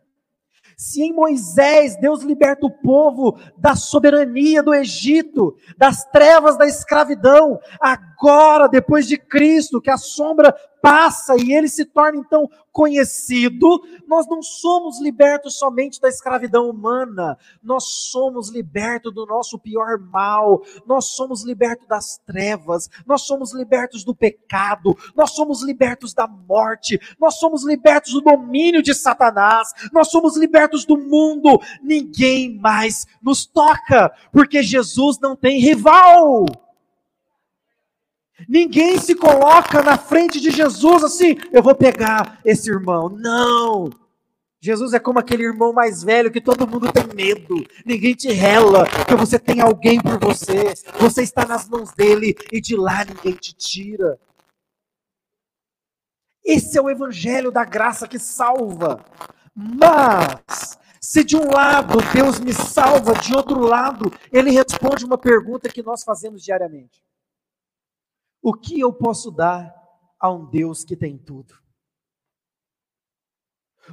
Se 0.78 1.02
em 1.02 1.12
Moisés 1.12 1.97
Deus 1.97 2.23
liberta 2.23 2.64
o 2.64 2.70
povo 2.70 3.37
da 3.56 3.75
soberania 3.75 4.62
do 4.62 4.73
Egito, 4.73 5.56
das 5.76 6.04
trevas 6.04 6.56
da 6.56 6.68
escravidão, 6.68 7.58
agora, 7.80 8.68
depois 8.68 9.08
de 9.08 9.18
Cristo, 9.18 9.80
que 9.80 9.90
a 9.90 9.97
sombra 9.97 10.54
passa 10.80 11.37
e 11.37 11.52
ele 11.52 11.68
se 11.68 11.85
torna 11.85 12.18
então 12.18 12.49
conhecido, 12.78 13.82
nós 14.06 14.28
não 14.28 14.40
somos 14.40 15.00
libertos 15.00 15.58
somente 15.58 16.00
da 16.00 16.08
escravidão 16.08 16.70
humana, 16.70 17.37
nós 17.61 17.85
somos 18.11 18.50
libertos 18.50 19.12
do 19.12 19.26
nosso 19.26 19.58
pior 19.58 19.99
mal, 19.99 20.62
nós 20.87 21.06
somos 21.06 21.44
libertos 21.44 21.88
das 21.88 22.18
trevas, 22.18 22.88
nós 23.04 23.23
somos 23.23 23.52
libertos 23.52 24.04
do 24.04 24.14
pecado, 24.14 24.97
nós 25.16 25.32
somos 25.32 25.64
libertos 25.64 26.14
da 26.14 26.28
morte, 26.28 27.00
nós 27.18 27.35
somos 27.40 27.64
libertos 27.64 28.12
do 28.12 28.20
domínio 28.20 28.80
de 28.80 28.94
Satanás, 28.94 29.73
nós 29.92 30.08
somos 30.08 30.37
libertos 30.37 30.85
do 30.85 30.97
mundo, 30.97 31.61
ninguém 31.82 32.58
mais 32.58 33.06
nos 33.20 33.44
toca, 33.44 34.12
porque 34.30 34.62
Jesus 34.62 35.18
não 35.18 35.35
tem 35.35 35.58
rival. 35.58 36.47
Ninguém 38.47 38.99
se 38.99 39.14
coloca 39.14 39.83
na 39.83 39.97
frente 39.97 40.40
de 40.40 40.50
Jesus 40.50 41.02
assim, 41.02 41.37
eu 41.50 41.62
vou 41.62 41.75
pegar 41.75 42.38
esse 42.45 42.71
irmão. 42.71 43.09
Não! 43.09 43.90
Jesus 44.61 44.92
é 44.92 44.99
como 44.99 45.21
aquele 45.21 45.45
irmão 45.45 45.73
mais 45.73 46.02
velho 46.02 46.33
que 46.33 46.40
todo 46.40 46.66
mundo 46.66 46.92
tem 46.92 47.07
medo. 47.14 47.64
Ninguém 47.87 48.14
te 48.14 48.33
rela, 48.33 48.87
porque 48.88 49.14
você 49.14 49.38
tem 49.38 49.61
alguém 49.61 50.00
por 50.00 50.18
você. 50.18 50.75
Você 50.99 51.23
está 51.23 51.47
nas 51.47 51.68
mãos 51.68 51.92
dele 51.92 52.37
e 52.52 52.61
de 52.61 52.76
lá 52.76 53.04
ninguém 53.04 53.35
te 53.35 53.54
tira. 53.54 54.18
Esse 56.45 56.76
é 56.78 56.83
o 56.83 56.90
evangelho 56.90 57.52
da 57.52 57.64
graça 57.64 58.09
que 58.09 58.18
salva. 58.18 59.04
Mas, 59.54 60.78
se 61.00 61.23
de 61.23 61.37
um 61.37 61.50
lado 61.52 61.99
Deus 62.12 62.40
me 62.40 62.52
salva, 62.52 63.14
de 63.14 63.37
outro 63.37 63.61
lado, 63.61 64.12
ele 64.33 64.50
responde 64.50 65.04
uma 65.04 65.18
pergunta 65.18 65.68
que 65.68 65.83
nós 65.83 66.02
fazemos 66.02 66.42
diariamente. 66.42 67.02
O 68.42 68.54
que 68.54 68.78
eu 68.78 68.92
posso 68.92 69.30
dar 69.30 69.75
a 70.18 70.30
um 70.30 70.47
Deus 70.47 70.85
que 70.85 70.97
tem 70.97 71.18
tudo? 71.18 71.54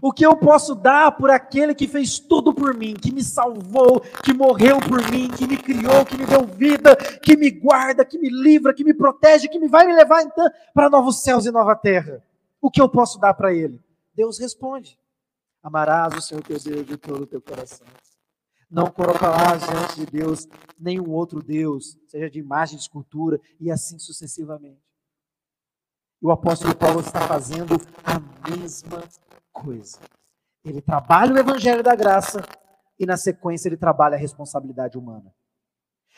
O 0.02 0.12
que 0.12 0.26
eu 0.26 0.36
posso 0.36 0.76
dar 0.76 1.12
por 1.14 1.30
aquele 1.30 1.74
que 1.74 1.88
fez 1.88 2.20
tudo 2.20 2.54
por 2.54 2.74
mim, 2.74 2.94
que 2.94 3.14
me 3.14 3.24
salvou, 3.24 4.02
que 4.24 4.34
morreu 4.34 4.78
por 4.80 5.10
mim, 5.10 5.30
que 5.30 5.48
me 5.48 5.58
criou, 5.58 6.06
que 6.06 6.18
me 6.18 6.26
deu 6.26 6.46
vida, 6.46 6.96
que 7.22 7.38
me 7.38 7.50
guarda, 7.50 8.04
que 8.04 8.18
me 8.18 8.30
livra, 8.30 8.74
que 8.74 8.84
me 8.84 8.94
protege, 8.94 9.48
que 9.48 9.60
me 9.60 9.68
vai 9.68 9.86
me 9.86 9.96
levar 9.96 10.22
então 10.24 10.50
para 10.74 10.90
novos 10.90 11.22
céus 11.22 11.46
e 11.46 11.52
nova 11.52 11.76
terra? 11.76 12.22
O 12.62 12.70
que 12.70 12.82
eu 12.82 12.90
posso 12.90 13.20
dar 13.20 13.34
para 13.34 13.54
ele? 13.54 13.82
Deus 14.14 14.38
responde: 14.38 15.00
Amarás 15.64 16.14
o 16.14 16.22
Senhor 16.22 16.44
teu 16.44 16.60
Deus 16.60 16.86
de 16.86 16.98
todo 16.98 17.24
o 17.24 17.28
teu 17.28 17.42
coração. 17.42 17.88
Não 18.70 18.88
colocarás 18.88 19.62
diante 19.68 19.96
de 19.98 20.06
Deus 20.06 20.48
nenhum 20.80 21.12
outro 21.12 21.42
Deus, 21.42 21.98
seja 22.08 22.30
de 22.30 22.40
imagem, 22.40 22.78
de 22.78 22.84
escultura, 22.84 23.40
e 23.60 23.72
assim 23.72 23.98
sucessivamente. 24.00 24.82
E 26.22 26.26
o 26.26 26.32
apóstolo 26.32 26.76
Paulo 26.76 27.00
está 27.02 27.22
fazendo 27.28 27.76
a 28.04 28.50
mesma 28.50 29.04
coisa. 29.54 30.00
Ele 30.64 30.82
trabalha 30.82 31.34
o 31.34 31.38
evangelho 31.38 31.84
da 31.84 31.96
graça 31.96 32.42
e, 33.00 33.06
na 33.06 33.18
sequência, 33.18 33.70
ele 33.70 33.78
trabalha 33.78 34.16
a 34.16 34.20
responsabilidade 34.20 34.98
humana. 34.98 35.32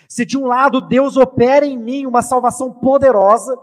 Se 0.08 0.26
de 0.26 0.38
um 0.38 0.46
lado 0.46 0.80
Deus 0.80 1.18
opera 1.18 1.66
em 1.66 1.78
mim 1.78 2.06
uma 2.06 2.22
salvação 2.22 2.72
poderosa, 2.72 3.58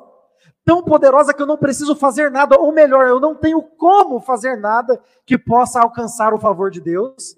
tão 0.65 0.83
poderosa 0.83 1.33
que 1.33 1.41
eu 1.41 1.47
não 1.47 1.57
preciso 1.57 1.95
fazer 1.95 2.31
nada, 2.31 2.59
ou 2.59 2.73
melhor, 2.73 3.07
eu 3.07 3.21
não 3.21 3.35
tenho 3.35 3.63
como 3.63 4.21
fazer 4.21 4.57
nada 4.57 5.01
que 5.25 5.39
possa 5.39 5.81
alcançar 5.81 6.35
o 6.35 6.39
favor 6.39 6.71
de 6.71 6.81
Deus. 6.81 7.37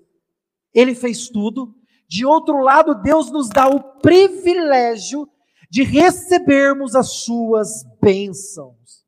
Ele 0.77 0.95
fez 0.95 1.31
tudo. 1.31 1.75
De 2.07 2.27
outro 2.27 2.61
lado, 2.61 2.95
Deus 2.95 3.31
nos 3.33 3.49
dá 3.49 3.67
o 3.67 3.81
privilégio 3.81 5.27
de 5.71 5.83
recebermos 5.83 6.95
as 6.95 7.09
suas 7.25 7.85
bênçãos, 8.01 9.05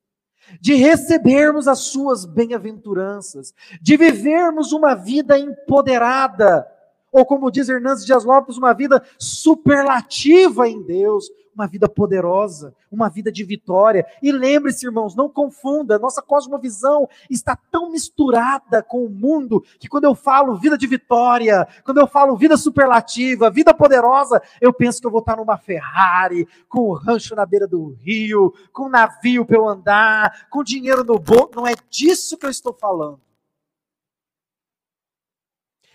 de 0.61 0.75
recebermos 0.75 1.69
as 1.69 1.81
suas 1.81 2.25
bem-aventuranças, 2.25 3.53
de 3.81 3.97
vivermos 3.97 4.73
uma 4.73 4.95
vida 4.95 5.39
empoderada, 5.39 6.67
ou 7.13 7.25
como 7.25 7.51
diz 7.51 7.69
Hernandes 7.69 8.05
Dias 8.05 8.25
Lopes, 8.25 8.57
uma 8.57 8.73
vida 8.73 9.03
superlativa 9.19 10.69
em 10.69 10.83
Deus, 10.83 11.31
uma 11.59 11.67
vida 11.67 11.89
poderosa, 11.89 12.73
uma 12.91 13.09
vida 13.09 13.33
de 13.33 13.43
vitória. 13.43 14.07
E 14.23 14.31
lembre-se, 14.31 14.87
irmãos, 14.87 15.17
não 15.17 15.29
confunda, 15.29 15.99
nossa 15.99 16.23
cosmovisão 16.23 17.09
está 17.29 17.59
tão 17.71 17.91
misturada 17.91 18.81
com 18.81 19.05
o 19.05 19.11
mundo 19.11 19.65
que 19.81 19.89
quando 19.89 20.05
eu 20.05 20.15
falo 20.15 20.57
vida 20.57 20.79
de 20.79 20.87
vitória, 20.87 21.67
quando 21.85 21.99
eu 21.99 22.07
falo 22.07 22.37
vida 22.37 22.57
superlativa, 22.57 23.51
vida 23.51 23.75
poderosa, 23.75 24.41
eu 24.61 24.73
penso 24.73 25.01
que 25.01 25.07
eu 25.09 25.11
vou 25.11 25.21
estar 25.21 25.37
numa 25.37 25.59
Ferrari, 25.59 26.47
com 26.69 26.81
o 26.81 26.91
um 26.93 26.95
rancho 26.95 27.35
na 27.35 27.45
beira 27.45 27.67
do 27.67 27.89
rio, 28.05 28.55
com 28.73 28.85
um 28.85 28.91
navio 28.91 29.45
para 29.45 29.57
eu 29.57 29.69
andar, 29.69 30.47
com 30.49 30.63
dinheiro 30.63 31.03
no 31.03 31.19
bolso. 31.19 31.51
Não 31.57 31.67
é 31.67 31.75
disso 31.91 32.39
que 32.39 32.47
eu 32.47 32.51
estou 32.51 32.73
falando. 32.73 33.21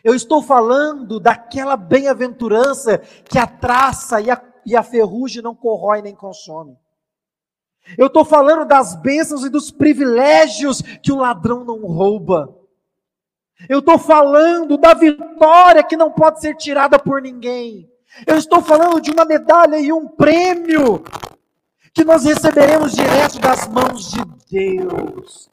Eu 0.04 0.14
estou 0.14 0.44
falando 0.44 1.18
daquela 1.18 1.78
bem-aventurança 1.78 2.98
que 2.98 3.40
a 3.40 3.48
traça 3.48 4.20
e 4.20 4.30
a 4.30 4.36
e 4.66 4.76
a 4.76 4.84
ferrugem 4.84 5.42
não 5.42 5.56
corrói 5.56 6.02
nem 6.02 6.16
consome. 6.16 6.78
Eu 7.98 8.08
estou 8.08 8.24
falando 8.24 8.66
das 8.66 8.96
bênçãos 8.96 9.44
e 9.44 9.50
dos 9.50 9.70
privilégios 9.70 10.82
que 10.82 11.12
o 11.12 11.18
ladrão 11.18 11.64
não 11.64 11.80
rouba. 11.82 12.58
Eu 13.68 13.80
estou 13.80 13.98
falando 13.98 14.78
da 14.78 14.94
vitória 14.94 15.84
que 15.84 15.98
não 15.98 16.12
pode 16.12 16.42
ser 16.42 16.56
tirada 16.56 16.98
por 16.98 17.22
ninguém. 17.22 17.90
Eu 18.26 18.38
estou 18.38 18.62
falando 18.62 19.02
de 19.02 19.12
uma 19.12 19.26
medalha 19.26 19.80
e 19.80 19.92
um 19.92 20.08
prêmio 20.08 21.04
que 21.94 22.04
nós 22.04 22.24
receberemos 22.24 22.94
direto 22.94 23.40
das 23.40 23.68
mãos 23.68 24.12
de 24.12 24.22
Deus. 24.50 25.50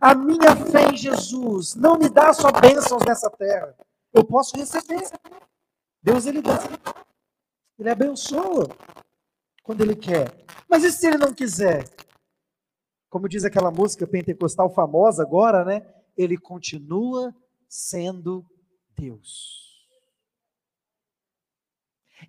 A 0.00 0.14
minha 0.14 0.56
fé 0.56 0.88
em 0.90 0.96
Jesus 0.96 1.74
não 1.74 1.98
me 1.98 2.08
dá 2.08 2.32
só 2.32 2.50
bênçãos 2.50 3.02
nessa 3.06 3.30
terra. 3.30 3.74
Eu 4.12 4.24
posso 4.24 4.56
receber. 4.56 5.08
Deus 6.02 6.26
ele 6.26 6.40
dá. 6.40 6.58
Ele 7.80 7.88
abençoa 7.88 8.68
quando 9.62 9.80
ele 9.80 9.96
quer. 9.96 10.44
Mas 10.68 10.84
e 10.84 10.92
se 10.92 11.06
ele 11.06 11.16
não 11.16 11.32
quiser? 11.32 11.88
Como 13.08 13.26
diz 13.26 13.42
aquela 13.42 13.70
música 13.70 14.06
pentecostal 14.06 14.68
famosa 14.68 15.22
agora, 15.22 15.64
né? 15.64 15.80
Ele 16.14 16.36
continua 16.36 17.34
sendo 17.66 18.44
Deus. 18.94 19.88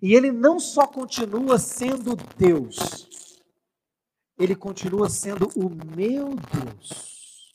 E 0.00 0.14
ele 0.14 0.32
não 0.32 0.58
só 0.58 0.86
continua 0.86 1.58
sendo 1.58 2.16
Deus, 2.38 3.38
ele 4.38 4.56
continua 4.56 5.10
sendo 5.10 5.48
o 5.54 5.68
meu 5.68 6.30
Deus. 6.30 7.54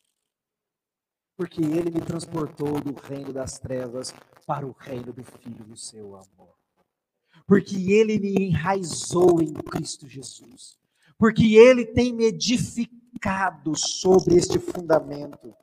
Porque 1.35 1.61
ele 1.61 1.89
me 1.89 2.01
transportou 2.01 2.79
do 2.79 2.93
reino 2.93 3.33
das 3.33 3.57
trevas 3.57 4.13
para 4.45 4.67
o 4.67 4.71
reino 4.71 5.11
do 5.11 5.23
Filho 5.23 5.65
do 5.65 5.75
seu 5.75 6.15
amor 6.15 6.66
porque 7.47 7.91
ele 7.91 8.19
me 8.19 8.47
enraizou 8.47 9.41
em 9.41 9.53
Cristo 9.53 10.07
Jesus, 10.07 10.77
porque 11.17 11.55
ele 11.55 11.85
tem 11.85 12.13
me 12.13 12.25
edificado 12.25 13.73
sobre 13.75 14.35
este 14.35 14.59
fundamento. 14.59 15.55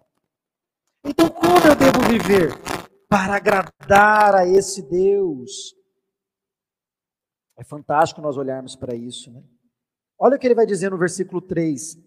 Então, 1.04 1.28
como 1.28 1.66
eu 1.66 1.76
devo 1.76 2.00
viver 2.08 2.50
para 3.08 3.36
agradar 3.36 4.34
a 4.34 4.48
esse 4.48 4.82
Deus? 4.82 5.76
É 7.56 7.62
fantástico 7.62 8.22
nós 8.22 8.36
olharmos 8.36 8.74
para 8.74 8.94
isso, 8.94 9.30
né? 9.30 9.44
Olha 10.18 10.36
o 10.36 10.38
que 10.38 10.46
ele 10.46 10.54
vai 10.54 10.66
dizer 10.66 10.90
no 10.90 10.98
versículo 10.98 11.40
3, 11.40 11.98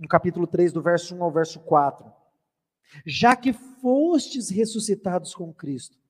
no 0.00 0.08
capítulo 0.08 0.46
3, 0.46 0.72
do 0.72 0.82
verso 0.82 1.14
1 1.14 1.22
ao 1.22 1.30
verso 1.30 1.60
4. 1.60 2.04
Já 3.06 3.36
que 3.36 3.52
fostes 3.52 4.50
ressuscitados 4.50 5.34
com 5.34 5.54
Cristo, 5.54 6.00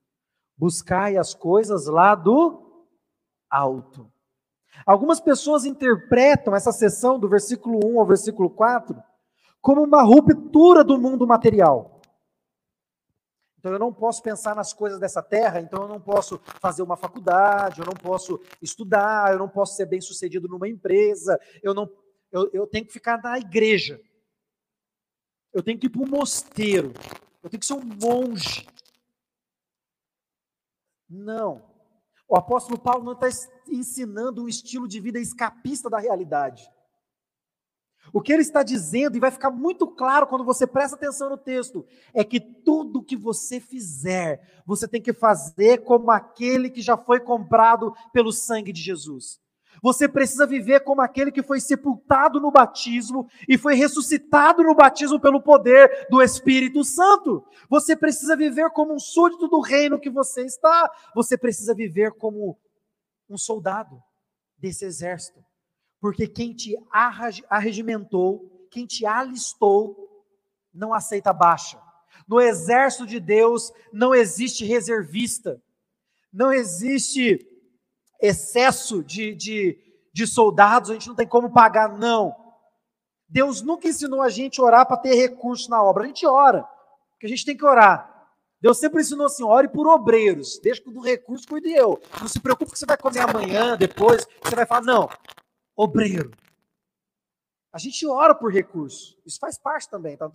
Buscai 0.60 1.16
as 1.16 1.32
coisas 1.32 1.86
lá 1.86 2.14
do 2.14 2.69
alto. 3.50 4.10
Algumas 4.86 5.20
pessoas 5.20 5.64
interpretam 5.64 6.54
essa 6.54 6.72
sessão 6.72 7.18
do 7.18 7.28
versículo 7.28 7.80
1 7.84 8.00
ao 8.00 8.06
versículo 8.06 8.48
4 8.48 9.02
como 9.60 9.82
uma 9.82 10.02
ruptura 10.02 10.82
do 10.82 10.98
mundo 10.98 11.26
material. 11.26 12.00
Então 13.58 13.72
eu 13.72 13.78
não 13.78 13.92
posso 13.92 14.22
pensar 14.22 14.56
nas 14.56 14.72
coisas 14.72 14.98
dessa 14.98 15.22
terra, 15.22 15.60
então 15.60 15.82
eu 15.82 15.88
não 15.88 16.00
posso 16.00 16.40
fazer 16.60 16.82
uma 16.82 16.96
faculdade, 16.96 17.80
eu 17.80 17.84
não 17.84 17.92
posso 17.92 18.40
estudar, 18.62 19.32
eu 19.32 19.38
não 19.38 19.48
posso 19.48 19.76
ser 19.76 19.84
bem 19.84 20.00
sucedido 20.00 20.48
numa 20.48 20.66
empresa, 20.66 21.38
eu 21.62 21.74
não 21.74 21.90
eu, 22.32 22.48
eu 22.52 22.66
tenho 22.66 22.86
que 22.86 22.92
ficar 22.92 23.20
na 23.22 23.38
igreja. 23.38 24.00
Eu 25.52 25.62
tenho 25.62 25.78
que 25.78 25.86
ir 25.86 25.90
para 25.90 26.02
um 26.02 26.06
mosteiro. 26.06 26.92
Eu 27.42 27.50
tenho 27.50 27.60
que 27.60 27.66
ser 27.66 27.74
um 27.74 27.84
monge. 27.84 28.66
Não. 31.08 31.69
O 32.30 32.36
apóstolo 32.36 32.78
Paulo 32.78 33.02
não 33.02 33.14
está 33.14 33.26
ensinando 33.68 34.44
um 34.44 34.48
estilo 34.48 34.86
de 34.86 35.00
vida 35.00 35.18
escapista 35.18 35.90
da 35.90 35.98
realidade. 35.98 36.70
O 38.12 38.20
que 38.20 38.32
ele 38.32 38.42
está 38.42 38.62
dizendo, 38.62 39.16
e 39.16 39.20
vai 39.20 39.32
ficar 39.32 39.50
muito 39.50 39.88
claro 39.88 40.28
quando 40.28 40.44
você 40.44 40.64
presta 40.64 40.94
atenção 40.94 41.28
no 41.28 41.36
texto, 41.36 41.84
é 42.14 42.22
que 42.22 42.38
tudo 42.38 43.02
que 43.02 43.16
você 43.16 43.58
fizer, 43.58 44.62
você 44.64 44.86
tem 44.86 45.02
que 45.02 45.12
fazer 45.12 45.78
como 45.78 46.08
aquele 46.12 46.70
que 46.70 46.80
já 46.80 46.96
foi 46.96 47.18
comprado 47.18 47.92
pelo 48.12 48.30
sangue 48.30 48.72
de 48.72 48.80
Jesus. 48.80 49.40
Você 49.82 50.08
precisa 50.08 50.46
viver 50.46 50.80
como 50.80 51.00
aquele 51.00 51.32
que 51.32 51.42
foi 51.42 51.60
sepultado 51.60 52.40
no 52.40 52.50
batismo 52.50 53.28
e 53.48 53.56
foi 53.56 53.74
ressuscitado 53.74 54.62
no 54.62 54.74
batismo 54.74 55.18
pelo 55.18 55.42
poder 55.42 56.06
do 56.10 56.22
Espírito 56.22 56.84
Santo. 56.84 57.44
Você 57.68 57.96
precisa 57.96 58.36
viver 58.36 58.70
como 58.70 58.94
um 58.94 58.98
súdito 58.98 59.48
do 59.48 59.60
reino 59.60 59.98
que 59.98 60.10
você 60.10 60.44
está. 60.44 60.90
Você 61.14 61.36
precisa 61.36 61.74
viver 61.74 62.12
como 62.12 62.58
um 63.28 63.38
soldado 63.38 64.02
desse 64.58 64.84
exército. 64.84 65.42
Porque 66.00 66.26
quem 66.26 66.54
te 66.54 66.76
arregimentou, 67.48 68.66
quem 68.70 68.86
te 68.86 69.04
alistou, 69.06 70.08
não 70.72 70.94
aceita 70.94 71.32
baixa. 71.32 71.80
No 72.26 72.40
exército 72.40 73.06
de 73.06 73.18
Deus 73.18 73.72
não 73.92 74.14
existe 74.14 74.64
reservista, 74.64 75.60
não 76.32 76.52
existe 76.52 77.46
excesso 78.20 79.02
de, 79.02 79.34
de, 79.34 79.78
de 80.12 80.26
soldados, 80.26 80.90
a 80.90 80.92
gente 80.94 81.08
não 81.08 81.14
tem 81.14 81.26
como 81.26 81.52
pagar, 81.52 81.88
não. 81.96 82.34
Deus 83.28 83.62
nunca 83.62 83.88
ensinou 83.88 84.20
a 84.20 84.28
gente 84.28 84.60
a 84.60 84.64
orar 84.64 84.86
para 84.86 84.96
ter 84.96 85.14
recurso 85.14 85.70
na 85.70 85.82
obra. 85.82 86.04
A 86.04 86.06
gente 86.06 86.26
ora, 86.26 86.64
porque 87.12 87.26
a 87.26 87.28
gente 87.28 87.44
tem 87.44 87.56
que 87.56 87.64
orar. 87.64 88.08
Deus 88.60 88.78
sempre 88.78 89.00
ensinou 89.00 89.26
assim: 89.26 89.44
ore 89.44 89.68
por 89.68 89.86
obreiros, 89.86 90.58
deixa 90.58 90.82
que 90.82 90.90
do 90.90 91.00
recurso 91.00 91.46
cuide 91.46 91.70
eu. 91.70 92.00
Não 92.20 92.28
se 92.28 92.40
preocupe 92.40 92.72
que 92.72 92.78
você 92.78 92.86
vai 92.86 92.96
comer 92.96 93.20
amanhã, 93.20 93.76
depois, 93.76 94.26
você 94.42 94.54
vai 94.54 94.66
falar, 94.66 94.82
não, 94.82 95.08
obreiro. 95.76 96.30
A 97.72 97.78
gente 97.78 98.04
ora 98.06 98.34
por 98.34 98.52
recurso, 98.52 99.16
isso 99.24 99.38
faz 99.38 99.56
parte 99.56 99.88
também. 99.88 100.16
Tá? 100.16 100.28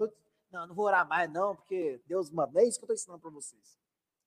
Não, 0.51 0.67
não 0.67 0.73
vou 0.73 0.85
orar 0.85 1.07
mais, 1.07 1.29
não, 1.29 1.53
porque 1.55 2.01
Deus 2.07 2.31
manda. 2.31 2.61
É 2.61 2.65
isso 2.65 2.79
que 2.79 2.85
eu 2.89 2.93
estou 2.93 2.95
ensinando 2.95 3.21
para 3.21 3.31
vocês. 3.31 3.77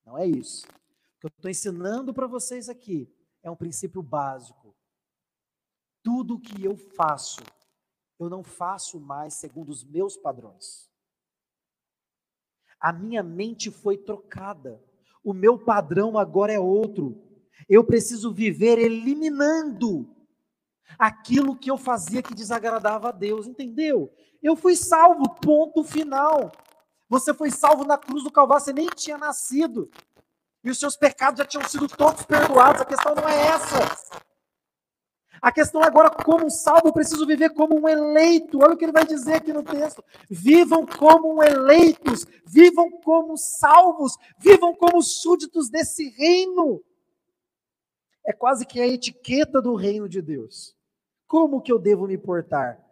Não 0.05 0.19
é 0.19 0.27
isso. 0.27 0.67
O 0.67 1.21
que 1.21 1.27
eu 1.27 1.29
estou 1.29 1.51
ensinando 1.51 2.13
para 2.13 2.27
vocês 2.27 2.69
aqui 2.69 3.11
é 3.43 3.51
um 3.51 3.57
princípio 3.57 4.03
básico. 4.03 4.75
Tudo 6.03 6.39
que 6.39 6.65
eu 6.65 6.77
faço, 6.77 7.41
eu 8.19 8.29
não 8.29 8.43
faço 8.43 8.99
mais 9.01 9.35
segundo 9.35 9.71
os 9.71 9.85
meus 9.85 10.17
padrões. 10.17 10.89
A 12.81 12.93
minha 12.93 13.23
mente 13.23 13.71
foi 13.71 13.97
trocada. 13.97 14.83
O 15.23 15.33
meu 15.33 15.59
padrão 15.59 16.17
agora 16.17 16.53
é 16.53 16.61
outro. 16.61 17.21
Eu 17.69 17.85
preciso 17.85 18.33
viver 18.33 18.79
eliminando 18.79 20.15
aquilo 20.99 21.57
que 21.57 21.71
eu 21.71 21.77
fazia 21.77 22.23
que 22.23 22.35
desagradava 22.35 23.09
a 23.09 23.13
Deus, 23.13 23.47
entendeu? 23.47 24.13
Eu 24.43 24.55
fui 24.57 24.77
salvo, 24.77 25.29
ponto 25.41 25.83
final. 25.83 26.53
Você 27.09 27.35
foi 27.35 27.51
salvo 27.51 27.85
na 27.85 27.99
cruz 27.99 28.23
do 28.23 28.31
Calvário, 28.31 28.65
você 28.65 28.73
nem 28.73 28.87
tinha 28.89 29.19
nascido 29.19 29.91
e 30.63 30.71
os 30.71 30.79
seus 30.79 30.97
pecados 30.97 31.39
já 31.39 31.45
tinham 31.45 31.69
sido 31.69 31.89
todos 31.89 32.25
perdoados. 32.25 32.83
A 32.83 32.85
questão 32.85 33.15
não 33.15 33.29
é 33.29 33.47
essa. 33.49 34.23
A 35.41 35.53
questão 35.53 35.83
agora, 35.83 36.11
como 36.11 36.51
salvo, 36.51 36.89
eu 36.89 36.93
preciso 36.93 37.27
viver 37.27 37.51
como 37.51 37.81
um 37.81 37.89
eleito. 37.89 38.59
Olha 38.59 38.75
o 38.75 38.77
que 38.77 38.85
ele 38.85 38.93
vai 38.93 39.07
dizer 39.07 39.35
aqui 39.35 39.53
no 39.53 39.63
texto. 39.63 40.05
Vivam 40.29 40.85
como 40.85 41.43
eleitos, 41.43 42.27
vivam 42.45 42.91
como 43.03 43.37
salvos, 43.37 44.17
vivam 44.39 44.75
como 44.75 45.01
súditos 45.01 45.71
desse 45.71 46.09
reino. 46.11 46.83
É 48.27 48.33
quase 48.33 48.67
que 48.67 48.81
a 48.81 48.87
etiqueta 48.87 49.63
do 49.63 49.75
reino 49.75 50.09
de 50.09 50.21
Deus. 50.21 50.77
Como 51.27 51.63
que 51.63 51.71
eu 51.71 51.79
devo 51.79 52.07
me 52.07 52.19
portar? 52.19 52.85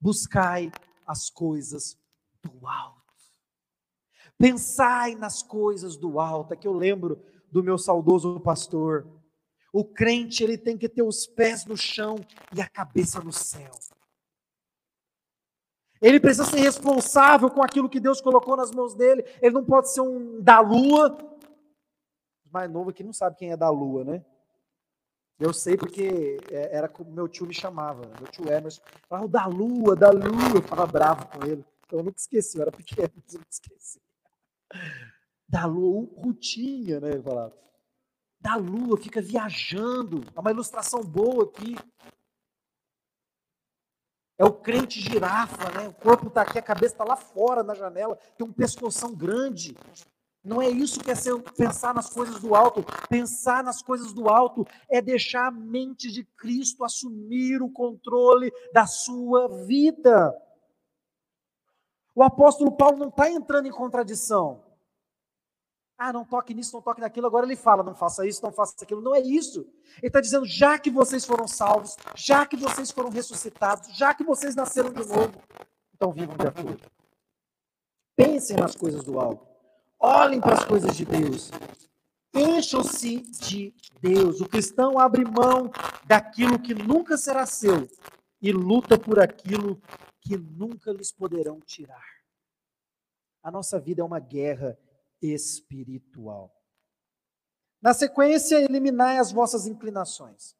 Buscai 0.00 0.72
as 1.06 1.28
coisas 1.28 1.98
do 2.42 2.66
alto. 2.66 3.01
Pensai 4.42 5.14
nas 5.14 5.40
coisas 5.40 5.96
do 5.96 6.18
alto. 6.18 6.52
É 6.52 6.56
que 6.56 6.66
eu 6.66 6.72
lembro 6.72 7.22
do 7.48 7.62
meu 7.62 7.78
saudoso 7.78 8.40
pastor. 8.40 9.06
O 9.72 9.84
crente, 9.84 10.42
ele 10.42 10.58
tem 10.58 10.76
que 10.76 10.88
ter 10.88 11.04
os 11.04 11.28
pés 11.28 11.64
no 11.64 11.76
chão 11.76 12.16
e 12.52 12.60
a 12.60 12.68
cabeça 12.68 13.20
no 13.20 13.32
céu. 13.32 13.70
Ele 16.00 16.18
precisa 16.18 16.44
ser 16.44 16.58
responsável 16.58 17.48
com 17.52 17.62
aquilo 17.62 17.88
que 17.88 18.00
Deus 18.00 18.20
colocou 18.20 18.56
nas 18.56 18.72
mãos 18.72 18.96
dele. 18.96 19.24
Ele 19.40 19.54
não 19.54 19.64
pode 19.64 19.92
ser 19.92 20.00
um 20.00 20.42
da 20.42 20.58
lua. 20.58 21.16
O 22.44 22.50
mais 22.52 22.68
novo 22.68 22.90
aqui 22.90 23.04
não 23.04 23.12
sabe 23.12 23.36
quem 23.36 23.52
é 23.52 23.56
da 23.56 23.70
lua, 23.70 24.02
né? 24.02 24.24
Eu 25.38 25.54
sei 25.54 25.76
porque 25.76 26.40
é, 26.50 26.76
era 26.76 26.88
como 26.88 27.12
meu 27.12 27.28
tio 27.28 27.46
me 27.46 27.54
chamava, 27.54 28.02
meu 28.18 28.26
tio 28.26 28.52
Emerson. 28.52 28.82
Falava, 29.08 29.28
da 29.28 29.46
lua, 29.46 29.94
da 29.94 30.10
lua. 30.10 30.50
Eu 30.52 30.62
ficava 30.62 30.84
bravo 30.84 31.28
com 31.28 31.46
ele. 31.46 31.64
Eu 31.92 32.02
nunca 32.02 32.18
esqueci, 32.18 32.56
eu 32.56 32.62
era 32.62 32.72
pequeno, 32.72 33.12
mas 33.22 33.34
eu 33.34 33.38
nunca 33.38 33.52
esqueci 33.52 34.00
da 35.48 35.66
lua, 35.66 36.08
rutinha, 36.16 37.00
né? 37.00 37.10
Ele 37.10 37.22
falava. 37.22 37.54
Da 38.40 38.56
lua, 38.56 38.96
fica 38.96 39.20
viajando. 39.20 40.24
É 40.34 40.40
uma 40.40 40.50
ilustração 40.50 41.02
boa 41.02 41.44
aqui. 41.44 41.76
É 44.38 44.44
o 44.44 44.52
crente 44.52 45.00
girafa, 45.00 45.70
né? 45.78 45.88
O 45.88 45.94
corpo 45.94 46.28
está 46.28 46.42
aqui, 46.42 46.58
a 46.58 46.62
cabeça 46.62 46.94
está 46.94 47.04
lá 47.04 47.16
fora 47.16 47.62
na 47.62 47.74
janela, 47.74 48.18
tem 48.36 48.46
um 48.46 48.52
pescoção 48.52 49.14
grande. 49.14 49.76
Não 50.44 50.60
é 50.60 50.68
isso 50.68 50.98
que 50.98 51.10
é 51.10 51.14
ser, 51.14 51.40
pensar 51.56 51.94
nas 51.94 52.10
coisas 52.10 52.40
do 52.40 52.54
alto. 52.54 52.84
Pensar 53.08 53.62
nas 53.62 53.80
coisas 53.80 54.12
do 54.12 54.28
alto 54.28 54.66
é 54.90 55.00
deixar 55.00 55.46
a 55.46 55.52
mente 55.52 56.10
de 56.10 56.24
Cristo 56.24 56.82
assumir 56.82 57.62
o 57.62 57.70
controle 57.70 58.52
da 58.72 58.84
sua 58.84 59.46
vida. 59.66 60.34
O 62.14 62.22
apóstolo 62.22 62.72
Paulo 62.72 62.98
não 62.98 63.08
está 63.08 63.30
entrando 63.30 63.66
em 63.66 63.72
contradição. 63.72 64.62
Ah, 65.96 66.12
não 66.12 66.24
toque 66.24 66.52
nisso, 66.52 66.74
não 66.74 66.82
toque 66.82 67.00
naquilo. 67.00 67.26
Agora 67.26 67.46
ele 67.46 67.54
fala, 67.56 67.82
não 67.82 67.94
faça 67.94 68.26
isso, 68.26 68.42
não 68.42 68.52
faça 68.52 68.74
aquilo. 68.82 69.00
Não 69.00 69.14
é 69.14 69.20
isso. 69.20 69.60
Ele 69.98 70.08
está 70.08 70.20
dizendo, 70.20 70.44
já 70.44 70.78
que 70.78 70.90
vocês 70.90 71.24
foram 71.24 71.46
salvos, 71.46 71.96
já 72.16 72.44
que 72.44 72.56
vocês 72.56 72.90
foram 72.90 73.08
ressuscitados, 73.08 73.96
já 73.96 74.12
que 74.12 74.24
vocês 74.24 74.54
nasceram 74.54 74.90
de 74.90 75.06
novo, 75.06 75.32
então 75.94 76.12
vivam 76.12 76.36
de 76.36 76.48
acordo. 76.48 76.80
Pensem 78.16 78.56
nas 78.56 78.74
coisas 78.74 79.04
do 79.04 79.18
alto. 79.18 79.46
Olhem 79.98 80.40
para 80.40 80.54
as 80.54 80.64
coisas 80.64 80.96
de 80.96 81.04
Deus. 81.04 81.50
Encham-se 82.34 83.20
de 83.20 83.72
Deus. 84.00 84.40
O 84.40 84.48
cristão 84.48 84.98
abre 84.98 85.24
mão 85.24 85.70
daquilo 86.04 86.58
que 86.58 86.74
nunca 86.74 87.16
será 87.16 87.46
seu 87.46 87.88
e 88.40 88.50
luta 88.50 88.98
por 88.98 89.20
aquilo 89.20 89.80
que 90.22 90.36
nunca 90.36 90.92
lhes 90.92 91.12
poderão 91.12 91.60
tirar. 91.60 92.06
A 93.42 93.50
nossa 93.50 93.78
vida 93.78 94.00
é 94.00 94.04
uma 94.04 94.20
guerra 94.20 94.78
espiritual. 95.20 96.56
Na 97.80 97.92
sequência, 97.92 98.62
eliminai 98.62 99.18
as 99.18 99.32
vossas 99.32 99.66
inclinações: 99.66 100.56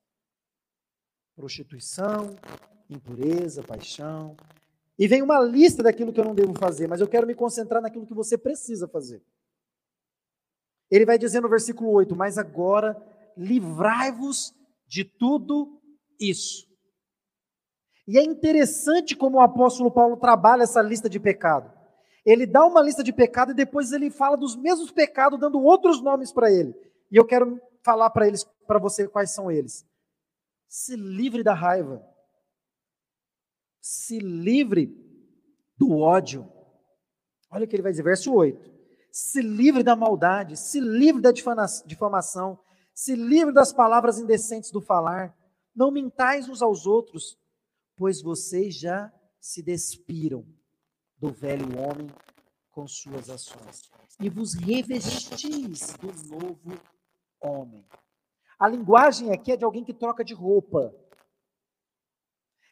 prostituição, 1.37 2.37
impureza, 2.90 3.62
paixão. 3.62 4.37
E 4.98 5.07
vem 5.09 5.22
uma 5.22 5.40
lista 5.40 5.83
daquilo 5.83 6.12
que 6.12 6.20
eu 6.20 6.25
não 6.25 6.35
devo 6.35 6.55
fazer, 6.55 6.87
mas 6.88 7.01
eu 7.01 7.09
quero 7.09 7.27
me 7.27 7.35
concentrar 7.35 7.81
naquilo 7.81 8.07
que 8.07 8.14
você 8.14 8.37
precisa 8.37 8.87
fazer. 8.88 9.25
Ele 10.90 11.07
vai 11.07 11.16
dizer 11.16 11.40
no 11.40 11.48
versículo 11.48 11.90
8: 11.90 12.14
Mas 12.16 12.37
agora 12.37 13.01
livrai-vos 13.37 14.53
de 14.87 15.05
tudo 15.05 15.81
isso. 16.20 16.72
E 18.07 18.19
é 18.19 18.23
interessante 18.23 19.15
como 19.17 19.38
o 19.38 19.41
apóstolo 19.41 19.91
Paulo 19.91 20.17
trabalha 20.17 20.62
essa 20.65 20.83
lista 20.83 21.09
de 21.09 21.21
pecado. 21.21 21.71
Ele 22.25 22.47
dá 22.47 22.65
uma 22.65 22.81
lista 22.81 23.03
de 23.03 23.12
pecado 23.12 23.53
e 23.53 23.55
depois 23.55 23.93
ele 23.93 24.11
fala 24.11 24.37
dos 24.37 24.57
mesmos 24.57 24.91
pecados, 24.91 25.38
dando 25.38 25.61
outros 25.61 26.01
nomes 26.01 26.33
para 26.33 26.51
ele. 26.51 26.75
E 27.11 27.17
eu 27.17 27.25
quero 27.25 27.61
falar 27.83 28.11
para 28.11 28.27
eles, 28.27 28.45
para 28.67 28.79
você 28.79 29.09
quais 29.09 29.33
são 29.33 29.51
eles. 29.51 29.85
Se 30.69 30.97
livre 30.97 31.43
da 31.43 31.55
raiva. 31.55 32.05
Se 33.81 34.19
livre 34.19 34.97
do 35.77 35.99
ódio. 35.99 36.51
Olha 37.51 37.65
o 37.65 37.69
que 37.69 37.75
ele 37.75 37.83
vai 37.83 37.93
dizer, 37.93 38.05
verso 38.05 38.33
8. 38.33 38.71
Se 39.11 39.43
livre 39.43 39.83
da 39.83 39.95
maldade, 39.95 40.57
se 40.57 40.81
livre 40.81 41.21
da 41.21 41.33
difamação, 41.33 42.59
se 42.95 43.15
livre 43.15 43.53
das 43.53 43.73
palavras 43.73 44.19
indecentes 44.19 44.71
do 44.71 44.81
falar. 44.81 45.37
Não 45.75 45.91
mintais 45.91 46.49
uns 46.49 46.62
aos 46.62 46.87
outros, 46.87 47.37
pois 48.03 48.21
vocês 48.21 48.75
já 48.75 49.12
se 49.38 49.62
despiram 49.62 50.45
do 51.17 51.31
velho 51.31 51.79
homem 51.79 52.11
com 52.73 52.85
suas 52.85 53.31
ações 53.31 53.93
e 54.19 54.29
vos 54.29 54.55
revestis 54.55 55.95
do 55.99 56.09
novo 56.29 56.73
homem. 57.41 57.87
A 58.59 58.67
linguagem 58.67 59.31
aqui 59.31 59.53
é 59.53 59.57
de 59.57 59.65
alguém 59.65 59.85
que 59.85 59.95
troca 59.95 60.25
de 60.25 60.35
roupa. 60.35 60.93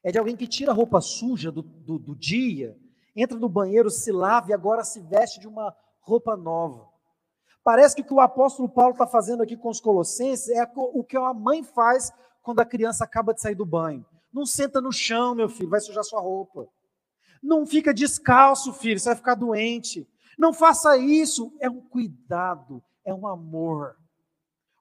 É 0.02 0.10
de 0.10 0.18
alguém 0.18 0.36
que 0.36 0.48
tira 0.48 0.72
a 0.72 0.74
roupa 0.74 1.00
suja 1.00 1.52
do, 1.52 1.62
do, 1.62 1.96
do 1.96 2.16
dia, 2.16 2.76
entra 3.14 3.38
no 3.38 3.48
banheiro, 3.48 3.88
se 3.88 4.10
lava 4.10 4.50
e 4.50 4.52
agora 4.52 4.82
se 4.82 4.98
veste 4.98 5.38
de 5.38 5.46
uma 5.46 5.72
roupa 6.00 6.36
nova. 6.36 6.88
Parece 7.62 7.94
que 7.94 8.02
o 8.02 8.04
que 8.04 8.14
o 8.14 8.18
apóstolo 8.18 8.68
Paulo 8.68 8.94
está 8.94 9.06
fazendo 9.06 9.44
aqui 9.44 9.56
com 9.56 9.68
os 9.68 9.80
colossenses 9.80 10.48
é 10.48 10.68
o 10.74 11.04
que 11.04 11.16
a 11.16 11.32
mãe 11.32 11.62
faz 11.62 12.12
quando 12.42 12.58
a 12.58 12.66
criança 12.66 13.04
acaba 13.04 13.32
de 13.32 13.40
sair 13.40 13.54
do 13.54 13.64
banho. 13.64 14.04
Não 14.32 14.46
senta 14.46 14.80
no 14.80 14.92
chão, 14.92 15.34
meu 15.34 15.48
filho, 15.48 15.68
vai 15.68 15.80
sujar 15.80 16.04
sua 16.04 16.20
roupa. 16.20 16.68
Não 17.42 17.66
fica 17.66 17.92
descalço, 17.92 18.72
filho, 18.72 18.98
você 18.98 19.08
vai 19.08 19.16
ficar 19.16 19.34
doente. 19.34 20.08
Não 20.38 20.52
faça 20.52 20.96
isso. 20.96 21.54
É 21.58 21.68
um 21.68 21.80
cuidado, 21.80 22.82
é 23.04 23.12
um 23.12 23.26
amor. 23.26 23.96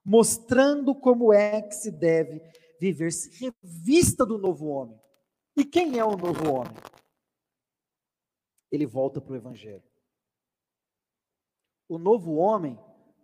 Mostrando 0.04 0.94
como 0.94 1.32
é 1.32 1.62
que 1.62 1.74
se 1.74 1.90
deve 1.90 2.42
viver, 2.80 3.12
se 3.12 3.30
revista 3.30 4.24
do 4.24 4.38
novo 4.38 4.68
homem. 4.68 4.98
E 5.56 5.64
quem 5.64 5.98
é 5.98 6.04
o 6.04 6.16
novo 6.16 6.52
homem? 6.52 6.74
Ele 8.70 8.86
volta 8.86 9.20
para 9.20 9.32
o 9.32 9.36
Evangelho. 9.36 9.82
O 11.88 11.98
novo 11.98 12.36
homem 12.36 12.78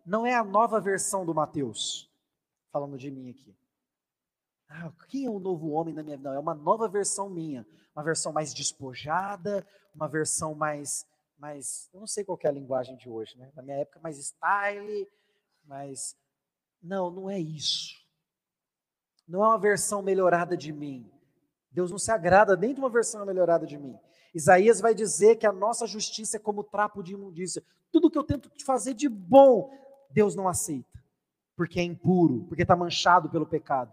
não 0.04 0.26
é 0.26 0.34
a 0.34 0.44
nova 0.44 0.80
versão 0.80 1.24
do 1.24 1.34
Mateus, 1.34 2.10
falando 2.70 2.98
de 2.98 3.10
mim 3.10 3.30
aqui. 3.30 3.56
Ah, 4.68 4.92
quem 5.08 5.26
é 5.26 5.30
o 5.30 5.38
novo 5.38 5.70
homem 5.70 5.94
na 5.94 6.02
minha 6.02 6.16
vida? 6.16 6.30
Não, 6.30 6.36
é 6.36 6.40
uma 6.40 6.54
nova 6.54 6.88
versão 6.88 7.30
minha. 7.30 7.66
Uma 7.94 8.02
versão 8.02 8.32
mais 8.32 8.52
despojada, 8.52 9.66
uma 9.94 10.08
versão 10.08 10.54
mais. 10.54 11.06
mais 11.38 11.88
eu 11.92 12.00
não 12.00 12.06
sei 12.06 12.24
qual 12.24 12.38
é 12.42 12.48
a 12.48 12.52
linguagem 12.52 12.96
de 12.96 13.08
hoje, 13.08 13.36
né? 13.38 13.50
Na 13.54 13.62
minha 13.62 13.78
época, 13.78 14.00
mais 14.00 14.18
style, 14.18 15.08
mais. 15.64 16.16
Não, 16.82 17.10
não 17.10 17.30
é 17.30 17.38
isso. 17.38 17.94
Não 19.26 19.42
é 19.42 19.48
uma 19.48 19.58
versão 19.58 20.02
melhorada 20.02 20.56
de 20.56 20.72
mim. 20.72 21.10
Deus 21.70 21.90
não 21.90 21.98
se 21.98 22.10
agrada 22.10 22.56
nem 22.56 22.72
de 22.72 22.80
uma 22.80 22.88
versão 22.88 23.24
melhorada 23.24 23.66
de 23.66 23.78
mim. 23.78 23.98
Isaías 24.34 24.80
vai 24.80 24.94
dizer 24.94 25.36
que 25.36 25.46
a 25.46 25.52
nossa 25.52 25.86
justiça 25.86 26.36
é 26.36 26.40
como 26.40 26.62
trapo 26.62 27.02
de 27.02 27.14
imundícia. 27.14 27.62
Tudo 27.90 28.10
que 28.10 28.18
eu 28.18 28.24
tento 28.24 28.50
fazer 28.64 28.94
de 28.94 29.08
bom, 29.08 29.70
Deus 30.10 30.34
não 30.34 30.48
aceita, 30.48 31.02
porque 31.56 31.80
é 31.80 31.82
impuro, 31.82 32.44
porque 32.48 32.62
está 32.62 32.76
manchado 32.76 33.30
pelo 33.30 33.46
pecado. 33.46 33.92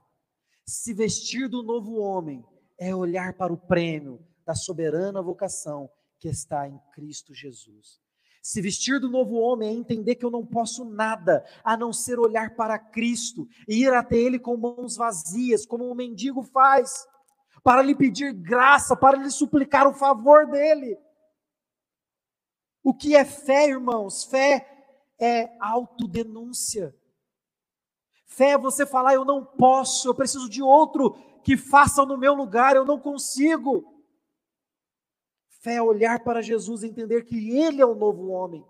Se 0.65 0.93
vestir 0.93 1.49
do 1.49 1.61
novo 1.61 1.97
homem 1.97 2.45
é 2.77 2.95
olhar 2.95 3.33
para 3.33 3.51
o 3.51 3.57
prêmio 3.57 4.25
da 4.45 4.55
soberana 4.55 5.21
vocação 5.21 5.89
que 6.19 6.27
está 6.27 6.67
em 6.67 6.79
Cristo 6.93 7.33
Jesus. 7.33 8.01
Se 8.41 8.61
vestir 8.61 8.99
do 8.99 9.09
novo 9.09 9.35
homem 9.35 9.69
é 9.69 9.73
entender 9.73 10.15
que 10.15 10.25
eu 10.25 10.31
não 10.31 10.45
posso 10.45 10.83
nada 10.83 11.45
a 11.63 11.77
não 11.77 11.93
ser 11.93 12.19
olhar 12.19 12.55
para 12.55 12.77
Cristo 12.77 13.47
e 13.67 13.83
ir 13.83 13.93
até 13.93 14.17
Ele 14.17 14.37
com 14.39 14.57
mãos 14.57 14.95
vazias, 14.97 15.65
como 15.65 15.89
um 15.89 15.95
mendigo 15.95 16.43
faz 16.43 17.07
para 17.63 17.81
lhe 17.81 17.95
pedir 17.95 18.33
graça, 18.33 18.95
para 18.95 19.17
lhe 19.17 19.31
suplicar 19.31 19.87
o 19.87 19.93
favor 19.93 20.45
dele. 20.45 20.97
O 22.83 22.93
que 22.93 23.15
é 23.15 23.23
fé, 23.23 23.69
irmãos? 23.69 24.25
Fé 24.25 24.67
é 25.17 25.55
autodenúncia. 25.61 26.93
Fé 28.35 28.51
é 28.51 28.57
você 28.57 28.85
falar: 28.85 29.13
eu 29.13 29.25
não 29.25 29.43
posso, 29.45 30.07
eu 30.07 30.15
preciso 30.15 30.49
de 30.49 30.61
outro 30.61 31.15
que 31.43 31.57
faça 31.57 32.05
no 32.05 32.17
meu 32.17 32.33
lugar, 32.33 32.75
eu 32.75 32.85
não 32.85 32.99
consigo. 32.99 34.03
Fé 35.61 35.75
é 35.75 35.81
olhar 35.81 36.23
para 36.23 36.41
Jesus 36.41 36.83
e 36.83 36.87
entender 36.87 37.23
que 37.23 37.57
Ele 37.57 37.81
é 37.81 37.85
o 37.85 37.95
novo 37.95 38.27
homem 38.29 38.65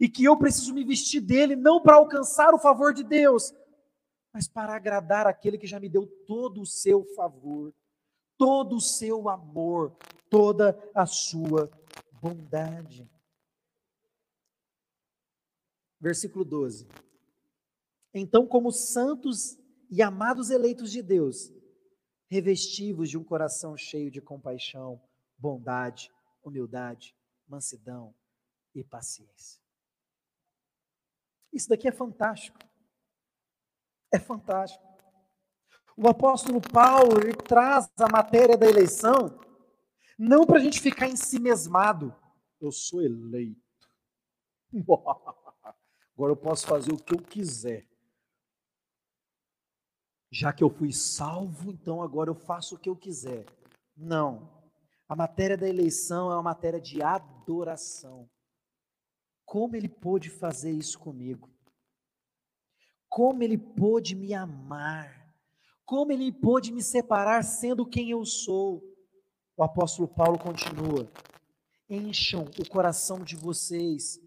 e 0.00 0.08
que 0.08 0.24
eu 0.24 0.36
preciso 0.36 0.72
me 0.72 0.84
vestir 0.84 1.20
dele 1.20 1.56
não 1.56 1.82
para 1.82 1.96
alcançar 1.96 2.54
o 2.54 2.58
favor 2.58 2.94
de 2.94 3.02
Deus, 3.02 3.52
mas 4.32 4.46
para 4.46 4.74
agradar 4.74 5.26
aquele 5.26 5.58
que 5.58 5.66
já 5.66 5.80
me 5.80 5.88
deu 5.88 6.06
todo 6.26 6.60
o 6.60 6.66
seu 6.66 7.04
favor 7.16 7.74
todo 8.40 8.76
o 8.76 8.80
seu 8.80 9.28
amor, 9.28 9.94
toda 10.30 10.74
a 10.94 11.04
sua 11.04 11.70
bondade. 12.22 13.06
Versículo 16.00 16.42
12. 16.42 16.88
Então, 18.12 18.46
como 18.46 18.72
santos 18.72 19.58
e 19.90 20.02
amados 20.02 20.50
eleitos 20.50 20.90
de 20.90 21.02
Deus, 21.02 21.52
revestivos 22.28 23.10
de 23.10 23.18
um 23.18 23.24
coração 23.24 23.76
cheio 23.76 24.10
de 24.10 24.20
compaixão, 24.20 25.00
bondade, 25.36 26.10
humildade, 26.42 27.16
mansidão 27.46 28.14
e 28.74 28.84
paciência. 28.84 29.60
Isso 31.52 31.68
daqui 31.68 31.88
é 31.88 31.92
fantástico. 31.92 32.58
É 34.12 34.18
fantástico. 34.18 34.84
O 35.96 36.08
apóstolo 36.08 36.60
Paulo 36.60 37.20
ele 37.20 37.34
traz 37.34 37.90
a 37.98 38.08
matéria 38.10 38.56
da 38.56 38.66
eleição 38.66 39.38
não 40.18 40.46
para 40.46 40.58
a 40.58 40.60
gente 40.60 40.80
ficar 40.80 41.08
ensimesmado. 41.08 42.14
Eu 42.60 42.70
sou 42.70 43.02
eleito. 43.02 43.60
Agora 46.14 46.32
eu 46.32 46.36
posso 46.36 46.66
fazer 46.66 46.92
o 46.92 46.96
que 46.96 47.14
eu 47.14 47.22
quiser. 47.22 47.89
Já 50.30 50.52
que 50.52 50.62
eu 50.62 50.70
fui 50.70 50.92
salvo, 50.92 51.70
então 51.72 52.02
agora 52.02 52.30
eu 52.30 52.34
faço 52.34 52.74
o 52.74 52.78
que 52.78 52.88
eu 52.88 52.96
quiser. 52.96 53.44
Não. 53.96 54.48
A 55.08 55.16
matéria 55.16 55.56
da 55.56 55.68
eleição 55.68 56.30
é 56.30 56.34
uma 56.34 56.42
matéria 56.42 56.80
de 56.80 57.02
adoração. 57.02 58.28
Como 59.44 59.74
ele 59.74 59.88
pôde 59.88 60.30
fazer 60.30 60.70
isso 60.70 60.98
comigo? 60.98 61.50
Como 63.08 63.42
ele 63.42 63.58
pôde 63.58 64.14
me 64.14 64.32
amar? 64.32 65.34
Como 65.84 66.12
ele 66.12 66.30
pôde 66.30 66.70
me 66.70 66.80
separar 66.80 67.42
sendo 67.42 67.84
quem 67.84 68.10
eu 68.10 68.24
sou? 68.24 68.80
O 69.56 69.64
apóstolo 69.64 70.06
Paulo 70.06 70.38
continua: 70.38 71.10
encham 71.88 72.44
o 72.56 72.68
coração 72.68 73.24
de 73.24 73.34
vocês 73.34 74.20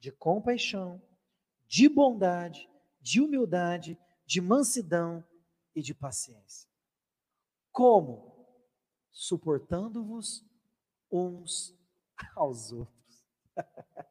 de 0.00 0.10
compaixão, 0.10 1.00
de 1.68 1.88
bondade, 1.88 2.66
de 3.00 3.20
humildade, 3.20 3.98
de 4.24 4.40
mansidão 4.40 5.22
e 5.80 5.82
de 5.82 5.94
paciência. 5.94 6.68
Como? 7.72 8.46
Suportando-vos 9.10 10.44
uns 11.10 11.76
aos 12.36 12.70
outros. 12.70 13.24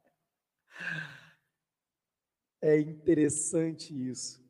é 2.62 2.79
interessante 2.79 3.93
isso. 4.10 4.43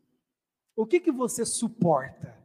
O 0.76 0.86
que 0.86 1.00
que 1.00 1.12
você 1.12 1.46
suporta? 1.46 2.38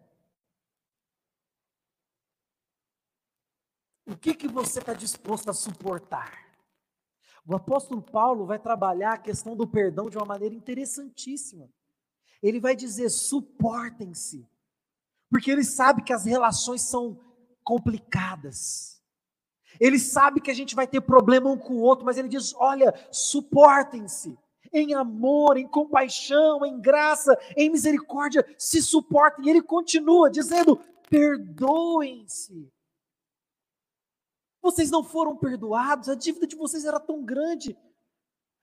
O 4.06 4.16
que, 4.16 4.34
que 4.34 4.48
você 4.48 4.80
está 4.80 4.92
disposto 4.92 5.48
a 5.48 5.54
suportar? 5.54 6.44
O 7.46 7.54
apóstolo 7.54 8.02
Paulo 8.02 8.44
vai 8.44 8.58
trabalhar 8.58 9.14
a 9.14 9.18
questão 9.18 9.56
do 9.56 9.66
perdão 9.66 10.10
de 10.10 10.16
uma 10.16 10.26
maneira 10.26 10.54
interessantíssima. 10.54 11.70
Ele 12.42 12.60
vai 12.60 12.76
dizer: 12.76 13.08
suportem-se, 13.08 14.46
porque 15.30 15.50
ele 15.50 15.64
sabe 15.64 16.02
que 16.02 16.12
as 16.12 16.24
relações 16.24 16.82
são 16.82 17.18
complicadas. 17.62 19.02
Ele 19.80 19.98
sabe 19.98 20.40
que 20.40 20.50
a 20.50 20.54
gente 20.54 20.74
vai 20.74 20.86
ter 20.86 21.00
problema 21.00 21.50
um 21.50 21.58
com 21.58 21.74
o 21.74 21.80
outro, 21.80 22.04
mas 22.04 22.16
ele 22.16 22.28
diz: 22.28 22.54
olha, 22.54 22.94
suportem-se 23.10 24.38
em 24.72 24.94
amor, 24.94 25.56
em 25.56 25.66
compaixão, 25.66 26.64
em 26.64 26.80
graça, 26.80 27.36
em 27.56 27.70
misericórdia, 27.70 28.44
se 28.58 28.82
suportem. 28.82 29.46
E 29.46 29.50
ele 29.50 29.62
continua 29.62 30.30
dizendo: 30.30 30.76
perdoem-se. 31.08 32.70
Vocês 34.62 34.90
não 34.90 35.04
foram 35.04 35.36
perdoados, 35.36 36.08
a 36.08 36.14
dívida 36.14 36.46
de 36.46 36.56
vocês 36.56 36.84
era 36.84 36.98
tão 36.98 37.22
grande. 37.22 37.76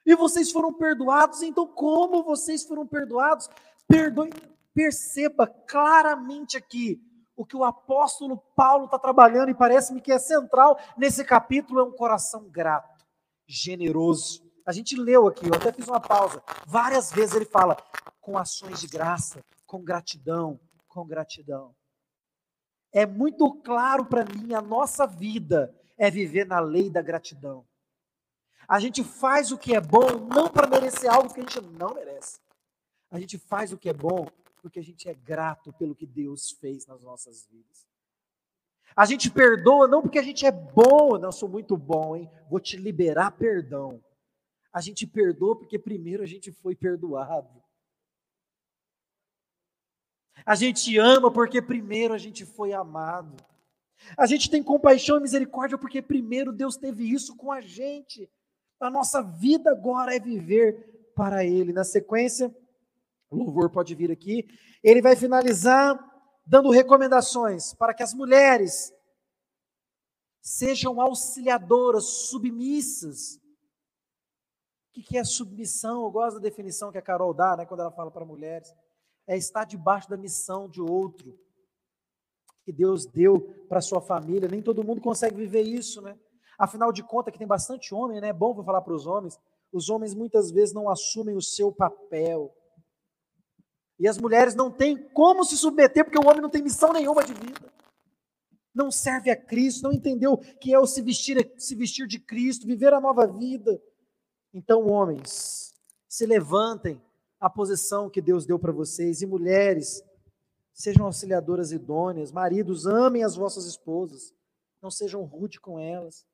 E 0.04 0.16
vocês 0.16 0.52
foram 0.52 0.74
perdoados, 0.74 1.44
então 1.44 1.68
como 1.68 2.24
vocês 2.24 2.64
foram 2.64 2.88
perdoados? 2.88 3.48
Perdoe, 3.88 4.32
perceba 4.74 5.48
claramente 5.48 6.58
aqui 6.58 7.02
o 7.36 7.46
que 7.46 7.56
o 7.56 7.64
apóstolo 7.64 8.38
Paulo 8.56 8.86
está 8.86 9.00
trabalhando 9.00 9.50
e 9.50 9.56
parece-me 9.56 10.02
que 10.02 10.12
é 10.12 10.20
central 10.20 10.78
nesse 10.98 11.24
capítulo 11.24 11.80
é 11.80 11.84
um 11.84 11.92
coração 11.92 12.48
grato, 12.50 13.06
generoso. 13.48 14.44
A 14.66 14.72
gente 14.72 14.96
leu 14.96 15.28
aqui, 15.28 15.48
eu 15.48 15.56
até 15.56 15.72
fiz 15.72 15.88
uma 15.88 16.00
pausa. 16.00 16.44
Várias 16.68 17.12
vezes 17.12 17.36
ele 17.36 17.46
fala 17.46 17.76
com 18.20 18.38
ações 18.38 18.80
de 18.80 18.88
graça, 18.88 19.44
com 19.66 19.84
gratidão, 19.84 20.60
com 20.88 21.06
gratidão. 21.06 21.76
É 22.94 23.06
muito 23.06 23.52
claro 23.62 24.06
para 24.06 24.26
mim 24.26 24.54
a 24.54 24.62
nossa 24.62 25.08
vida 25.08 25.74
é 25.98 26.12
viver 26.12 26.46
na 26.46 26.60
lei 26.60 26.90
da 26.90 27.02
gratidão. 27.02 27.66
A 28.68 28.80
gente 28.80 29.04
faz 29.04 29.52
o 29.52 29.58
que 29.58 29.76
é 29.76 29.82
bom 29.82 30.28
não 30.34 30.50
para 30.50 30.68
merecer 30.68 31.12
algo 31.12 31.34
que 31.34 31.40
a 31.40 31.44
gente 31.44 31.62
não 31.62 31.94
merece. 31.94 32.40
A 33.10 33.20
gente 33.20 33.38
faz 33.38 33.74
o 33.74 33.78
que 33.78 33.90
é 33.90 33.94
bom 33.94 34.28
porque 34.62 34.80
a 34.80 34.84
gente 34.84 35.10
é 35.10 35.14
grato 35.14 35.74
pelo 35.74 35.96
que 35.96 36.06
Deus 36.06 36.52
fez 36.52 36.86
nas 36.86 37.02
nossas 37.02 37.46
vidas. 37.48 37.88
A 38.96 39.06
gente 39.06 39.32
perdoa 39.32 39.88
não 39.88 40.02
porque 40.02 40.20
a 40.20 40.24
gente 40.24 40.46
é 40.46 40.52
bom, 40.52 41.18
não 41.18 41.32
sou 41.32 41.50
muito 41.50 41.78
bom, 41.78 42.16
hein? 42.16 42.30
Vou 42.50 42.60
te 42.60 42.78
liberar 42.78 43.32
perdão. 43.32 44.04
A 44.72 44.82
gente 44.82 45.08
perdoa 45.08 45.58
porque 45.58 45.80
primeiro 45.80 46.24
a 46.24 46.26
gente 46.26 46.52
foi 46.52 46.76
perdoado. 46.76 47.62
A 50.46 50.56
gente 50.56 50.98
ama 50.98 51.32
porque 51.32 51.62
primeiro 51.62 52.14
a 52.14 52.18
gente 52.18 52.46
foi 52.46 52.74
amado. 52.74 53.36
A 54.18 54.26
gente 54.26 54.50
tem 54.50 54.64
compaixão 54.64 55.18
e 55.18 55.22
misericórdia 55.22 55.78
porque 55.78 56.02
primeiro 56.02 56.52
Deus 56.52 56.76
teve 56.76 57.10
isso 57.10 57.36
com 57.36 57.52
a 57.52 57.62
gente. 57.62 58.30
A 58.80 58.90
nossa 58.90 59.22
vida 59.22 59.72
agora 59.72 60.16
é 60.16 60.20
viver 60.20 61.12
para 61.16 61.46
Ele. 61.46 61.72
Na 61.72 61.84
sequência, 61.84 62.54
o 63.32 63.38
louvor 63.38 63.72
pode 63.72 63.96
vir 63.96 64.12
aqui. 64.12 64.46
Ele 64.84 65.02
vai 65.02 65.16
finalizar 65.16 65.98
dando 66.46 66.70
recomendações 66.70 67.74
para 67.74 67.94
que 67.94 68.04
as 68.04 68.14
mulheres 68.14 68.94
sejam 70.42 71.00
auxiliadoras, 71.02 72.06
submissas. 72.30 73.38
O 74.90 75.02
que 75.02 75.18
é 75.18 75.24
submissão? 75.24 76.04
Eu 76.04 76.12
gosto 76.12 76.36
da 76.36 76.42
definição 76.42 76.92
que 76.92 76.98
a 76.98 77.02
Carol 77.02 77.34
dá, 77.34 77.56
né, 77.56 77.66
quando 77.66 77.80
ela 77.80 77.92
fala 77.92 78.12
para 78.12 78.26
mulheres 78.26 78.72
é 79.28 79.38
estar 79.38 79.66
debaixo 79.66 80.10
da 80.10 80.18
missão 80.18 80.68
de 80.68 80.82
outro 80.82 81.40
que 82.64 82.72
Deus 82.72 83.06
deu 83.06 83.40
para 83.70 83.82
sua 83.82 84.02
família. 84.02 84.50
Nem 84.50 84.62
todo 84.62 84.84
mundo 84.84 85.02
consegue 85.02 85.36
viver 85.36 85.62
isso, 85.62 86.02
né? 86.02 86.18
Afinal 86.60 86.92
de 86.92 87.02
contas, 87.02 87.32
que 87.32 87.40
tem 87.40 87.48
bastante 87.48 87.94
homem, 87.94 88.20
né? 88.20 88.30
É 88.30 88.34
bom 88.34 88.54
vou 88.54 88.64
falar 88.64 88.82
para 88.82 88.94
os 88.94 89.08
homens. 89.08 89.40
Os 89.72 89.90
homens 89.90 90.14
muitas 90.14 90.52
vezes 90.52 90.74
não 90.74 90.90
assumem 90.90 91.36
o 91.36 91.42
seu 91.42 91.72
papel. 91.72 92.54
E 94.02 94.08
as 94.08 94.18
mulheres 94.18 94.56
não 94.56 94.72
têm 94.72 94.98
como 94.98 95.46
se 95.46 95.56
submeter, 95.56 96.04
porque 96.04 96.18
o 96.18 96.28
homem 96.28 96.42
não 96.42 96.50
tem 96.50 96.64
missão 96.64 96.92
nenhuma 96.92 97.24
de 97.24 97.36
vida. 97.36 97.72
Não 98.74 98.90
serve 98.90 99.30
a 99.30 99.36
Cristo, 99.36 99.84
não 99.84 99.94
entendeu 99.94 100.40
que 100.60 100.74
é 100.74 100.80
o 100.80 100.88
se 100.88 101.04
vestir, 101.04 101.54
se 101.56 101.76
vestir 101.76 102.08
de 102.08 102.18
Cristo, 102.18 102.66
viver 102.66 102.96
a 102.96 103.00
nova 103.00 103.28
vida. 103.28 103.80
Então, 104.52 104.88
homens, 104.88 105.72
se 106.10 106.26
levantem 106.26 107.00
a 107.40 107.48
posição 107.48 108.10
que 108.10 108.20
Deus 108.20 108.44
deu 108.44 108.58
para 108.58 108.72
vocês. 108.72 109.22
E 109.22 109.28
mulheres, 109.28 110.04
sejam 110.74 111.06
auxiliadoras 111.06 111.72
idôneas. 111.72 112.32
Maridos, 112.32 112.88
amem 112.88 113.24
as 113.24 113.36
vossas 113.36 113.66
esposas. 113.66 114.34
Não 114.82 114.90
sejam 114.90 115.24
rude 115.26 115.60
com 115.60 115.80
elas. 115.80 116.26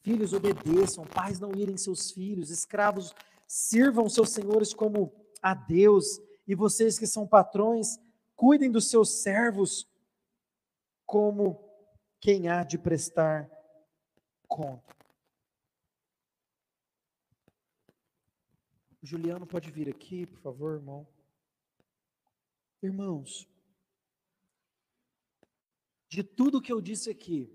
Filhos, 0.00 0.32
obedeçam. 0.32 1.04
Pais, 1.06 1.40
não 1.40 1.50
irem 1.56 1.76
seus 1.76 2.12
filhos. 2.12 2.50
Escravos, 2.50 3.12
sirvam 3.48 4.08
seus 4.08 4.30
senhores 4.30 4.72
como 4.72 5.12
a 5.42 5.54
Deus. 5.54 6.20
E 6.46 6.54
vocês 6.54 6.98
que 6.98 7.06
são 7.06 7.26
patrões, 7.26 7.98
cuidem 8.34 8.70
dos 8.70 8.88
seus 8.88 9.22
servos 9.22 9.88
como 11.06 11.62
quem 12.20 12.48
há 12.48 12.64
de 12.64 12.78
prestar 12.78 13.50
conta. 14.48 14.96
Juliano 19.02 19.46
pode 19.46 19.70
vir 19.70 19.88
aqui, 19.88 20.26
por 20.26 20.38
favor, 20.38 20.74
irmão. 20.74 21.06
Irmãos, 22.82 23.48
de 26.08 26.22
tudo 26.22 26.60
que 26.60 26.72
eu 26.72 26.80
disse 26.80 27.10
aqui, 27.10 27.50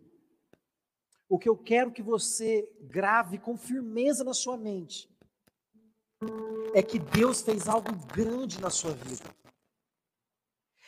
o 1.29 1.37
que 1.37 1.47
eu 1.47 1.57
quero 1.57 1.91
que 1.91 2.01
você 2.01 2.69
grave 2.81 3.37
com 3.37 3.57
firmeza 3.57 4.23
na 4.23 4.33
sua 4.33 4.57
mente 4.57 5.09
é 6.73 6.81
que 6.81 6.99
Deus 6.99 7.41
fez 7.41 7.67
algo 7.67 7.91
grande 8.13 8.61
na 8.61 8.69
sua 8.69 8.91
vida. 8.91 9.25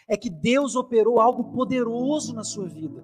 É 0.07 0.17
que 0.17 0.29
Deus 0.29 0.75
operou 0.75 1.19
algo 1.19 1.51
poderoso 1.51 2.33
na 2.33 2.43
sua 2.43 2.67
vida. 2.67 3.03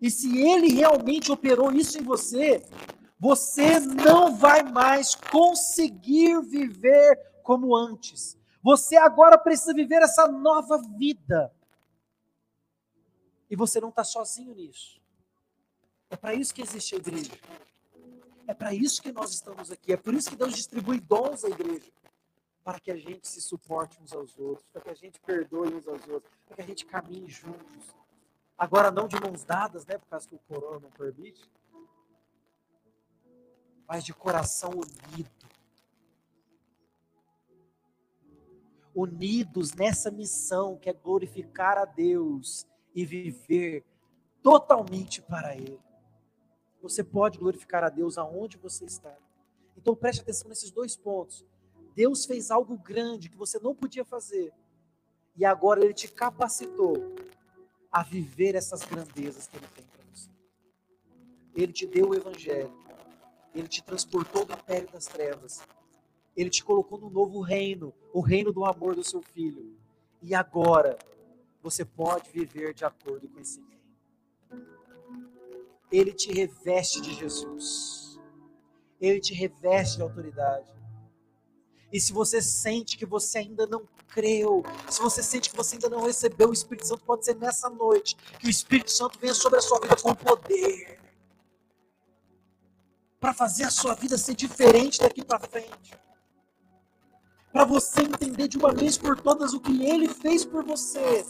E 0.00 0.10
se 0.10 0.38
Ele 0.38 0.68
realmente 0.72 1.32
operou 1.32 1.72
isso 1.72 1.98
em 1.98 2.02
você, 2.02 2.62
você 3.18 3.80
não 3.80 4.36
vai 4.36 4.62
mais 4.62 5.14
conseguir 5.14 6.42
viver 6.42 7.18
como 7.42 7.74
antes. 7.74 8.38
Você 8.62 8.96
agora 8.96 9.38
precisa 9.38 9.72
viver 9.72 10.02
essa 10.02 10.26
nova 10.26 10.78
vida. 10.98 11.54
E 13.50 13.56
você 13.56 13.80
não 13.80 13.90
está 13.90 14.02
sozinho 14.02 14.54
nisso. 14.54 15.00
É 16.10 16.16
para 16.16 16.34
isso 16.34 16.54
que 16.54 16.62
existe 16.62 16.94
a 16.94 16.98
igreja. 16.98 17.32
É 18.46 18.54
para 18.54 18.74
isso 18.74 19.02
que 19.02 19.12
nós 19.12 19.32
estamos 19.32 19.70
aqui. 19.70 19.92
É 19.92 19.96
por 19.96 20.14
isso 20.14 20.30
que 20.30 20.36
Deus 20.36 20.54
distribui 20.54 21.00
dons 21.00 21.44
à 21.44 21.48
igreja. 21.48 21.90
Para 22.62 22.80
que 22.80 22.90
a 22.90 22.96
gente 22.96 23.28
se 23.28 23.40
suporte 23.40 24.00
uns 24.00 24.12
aos 24.12 24.38
outros, 24.38 24.66
para 24.72 24.82
que 24.82 24.90
a 24.90 24.94
gente 24.94 25.20
perdoe 25.20 25.74
uns 25.74 25.86
aos 25.86 26.06
outros, 26.08 26.32
para 26.46 26.56
que 26.56 26.62
a 26.62 26.66
gente 26.66 26.86
caminhe 26.86 27.28
juntos. 27.28 27.94
Agora 28.56 28.90
não 28.90 29.06
de 29.06 29.20
mãos 29.20 29.44
dadas, 29.44 29.84
né? 29.84 29.98
Por 29.98 30.08
causa 30.08 30.28
que 30.28 30.34
o 30.34 30.38
corona 30.38 30.80
não 30.80 30.90
permite 30.90 31.42
mas 33.88 34.04
de 34.04 34.12
coração 34.12 34.70
unido. 34.70 35.30
Unidos 38.94 39.72
nessa 39.74 40.10
missão 40.10 40.76
que 40.76 40.88
é 40.88 40.92
glorificar 40.92 41.76
a 41.78 41.84
Deus 41.84 42.66
e 42.94 43.04
viver 43.04 43.84
totalmente 44.42 45.20
para 45.20 45.56
Ele. 45.56 45.80
Você 46.84 47.02
pode 47.02 47.38
glorificar 47.38 47.82
a 47.82 47.88
Deus 47.88 48.18
aonde 48.18 48.58
você 48.58 48.84
está. 48.84 49.16
Então 49.74 49.96
preste 49.96 50.20
atenção 50.20 50.50
nesses 50.50 50.70
dois 50.70 50.94
pontos. 50.94 51.42
Deus 51.94 52.26
fez 52.26 52.50
algo 52.50 52.76
grande 52.76 53.30
que 53.30 53.38
você 53.38 53.58
não 53.58 53.74
podia 53.74 54.04
fazer. 54.04 54.52
E 55.34 55.46
agora 55.46 55.82
Ele 55.82 55.94
te 55.94 56.06
capacitou 56.08 57.14
a 57.90 58.02
viver 58.02 58.54
essas 58.54 58.84
grandezas 58.84 59.46
que 59.46 59.56
Ele 59.56 59.66
tem 59.74 59.84
para 59.86 60.04
você. 60.12 60.28
Ele 61.54 61.72
te 61.72 61.86
deu 61.86 62.10
o 62.10 62.14
Evangelho. 62.14 62.70
Ele 63.54 63.66
te 63.66 63.82
transportou 63.82 64.44
do 64.44 64.52
império 64.52 64.90
das 64.92 65.06
trevas. 65.06 65.62
Ele 66.36 66.50
te 66.50 66.62
colocou 66.62 66.98
no 66.98 67.08
novo 67.08 67.40
reino, 67.40 67.94
o 68.12 68.20
reino 68.20 68.52
do 68.52 68.62
amor 68.62 68.94
do 68.94 69.02
seu 69.02 69.22
filho. 69.22 69.74
E 70.20 70.34
agora 70.34 70.98
você 71.62 71.82
pode 71.82 72.28
viver 72.28 72.74
de 72.74 72.84
acordo 72.84 73.26
com 73.26 73.40
esse 73.40 73.58
reino. 73.58 73.83
Ele 75.94 76.12
te 76.12 76.32
reveste 76.32 77.00
de 77.00 77.14
Jesus. 77.14 78.18
Ele 79.00 79.20
te 79.20 79.32
reveste 79.34 79.96
de 79.96 80.02
autoridade. 80.02 80.72
E 81.92 82.00
se 82.00 82.12
você 82.12 82.42
sente 82.42 82.98
que 82.98 83.06
você 83.06 83.38
ainda 83.38 83.66
não 83.66 83.86
creu, 84.08 84.64
se 84.90 85.00
você 85.00 85.22
sente 85.22 85.50
que 85.50 85.56
você 85.56 85.76
ainda 85.76 85.88
não 85.88 86.04
recebeu 86.04 86.48
o 86.48 86.52
Espírito 86.52 86.88
Santo, 86.88 87.04
pode 87.04 87.24
ser 87.24 87.36
nessa 87.36 87.70
noite 87.70 88.16
que 88.40 88.48
o 88.48 88.50
Espírito 88.50 88.90
Santo 88.90 89.18
venha 89.20 89.34
sobre 89.34 89.58
a 89.58 89.62
sua 89.62 89.78
vida 89.78 89.96
com 89.96 90.12
poder 90.14 90.98
para 93.20 93.32
fazer 93.32 93.64
a 93.64 93.70
sua 93.70 93.94
vida 93.94 94.18
ser 94.18 94.34
diferente 94.34 95.00
daqui 95.00 95.24
para 95.24 95.38
frente. 95.38 95.96
Para 97.52 97.64
você 97.64 98.02
entender 98.02 98.48
de 98.48 98.58
uma 98.58 98.72
vez 98.72 98.98
por 98.98 99.18
todas 99.18 99.54
o 99.54 99.60
que 99.60 99.82
ele 99.82 100.08
fez 100.08 100.44
por 100.44 100.64
você. 100.64 101.24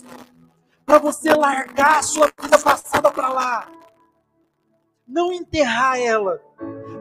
Para 0.87 0.99
você 0.99 1.35
largar 1.35 1.99
a 1.99 2.03
sua 2.03 2.33
vida 2.41 2.59
passada 2.59 3.13
para 3.13 3.29
lá. 3.29 3.84
Não 5.07 5.33
enterrar 5.33 5.99
ela, 5.99 6.41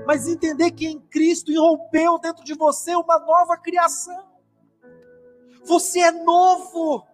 mas 0.06 0.28
entender 0.28 0.72
que 0.72 0.86
em 0.86 1.00
Cristo 1.00 1.52
irrompeu 1.52 2.20
dentro 2.20 2.44
de 2.44 2.54
você 2.54 2.96
uma 2.96 3.18
nova 3.20 3.58
criação. 3.58 4.34
Você 5.64 6.00
é 6.00 6.12
novo. 6.12 7.08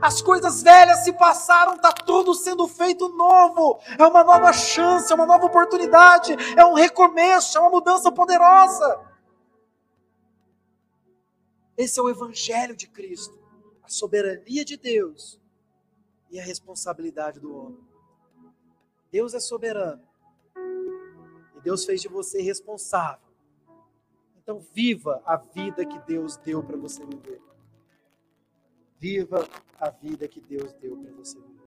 As 0.00 0.20
coisas 0.20 0.62
velhas 0.62 1.04
se 1.04 1.12
passaram, 1.12 1.74
está 1.74 1.92
tudo 1.92 2.34
sendo 2.34 2.68
feito 2.68 3.08
novo. 3.08 3.80
É 3.98 4.06
uma 4.06 4.22
nova 4.22 4.52
chance, 4.52 5.10
é 5.10 5.14
uma 5.14 5.26
nova 5.26 5.46
oportunidade, 5.46 6.36
é 6.56 6.64
um 6.64 6.74
recomeço, 6.74 7.56
é 7.56 7.60
uma 7.60 7.70
mudança 7.70 8.12
poderosa. 8.12 9.00
Esse 11.76 11.98
é 11.98 12.02
o 12.02 12.10
Evangelho 12.10 12.76
de 12.76 12.86
Cristo, 12.86 13.38
a 13.82 13.88
soberania 13.88 14.64
de 14.64 14.76
Deus 14.76 15.40
e 16.30 16.38
a 16.38 16.44
responsabilidade 16.44 17.40
do 17.40 17.56
homem. 17.56 17.91
Deus 19.12 19.34
é 19.34 19.40
soberano 19.40 20.02
e 21.54 21.60
Deus 21.60 21.84
fez 21.84 22.00
de 22.00 22.08
você 22.08 22.40
responsável. 22.40 23.30
Então, 24.42 24.58
viva 24.58 25.22
a 25.24 25.36
vida 25.36 25.84
que 25.84 25.98
Deus 26.00 26.36
deu 26.38 26.64
para 26.64 26.76
você 26.76 27.04
viver. 27.04 27.40
Viva 28.98 29.46
a 29.78 29.90
vida 29.90 30.26
que 30.26 30.40
Deus 30.40 30.72
deu 30.74 30.96
para 30.96 31.12
você 31.12 31.38
viver. 31.38 31.52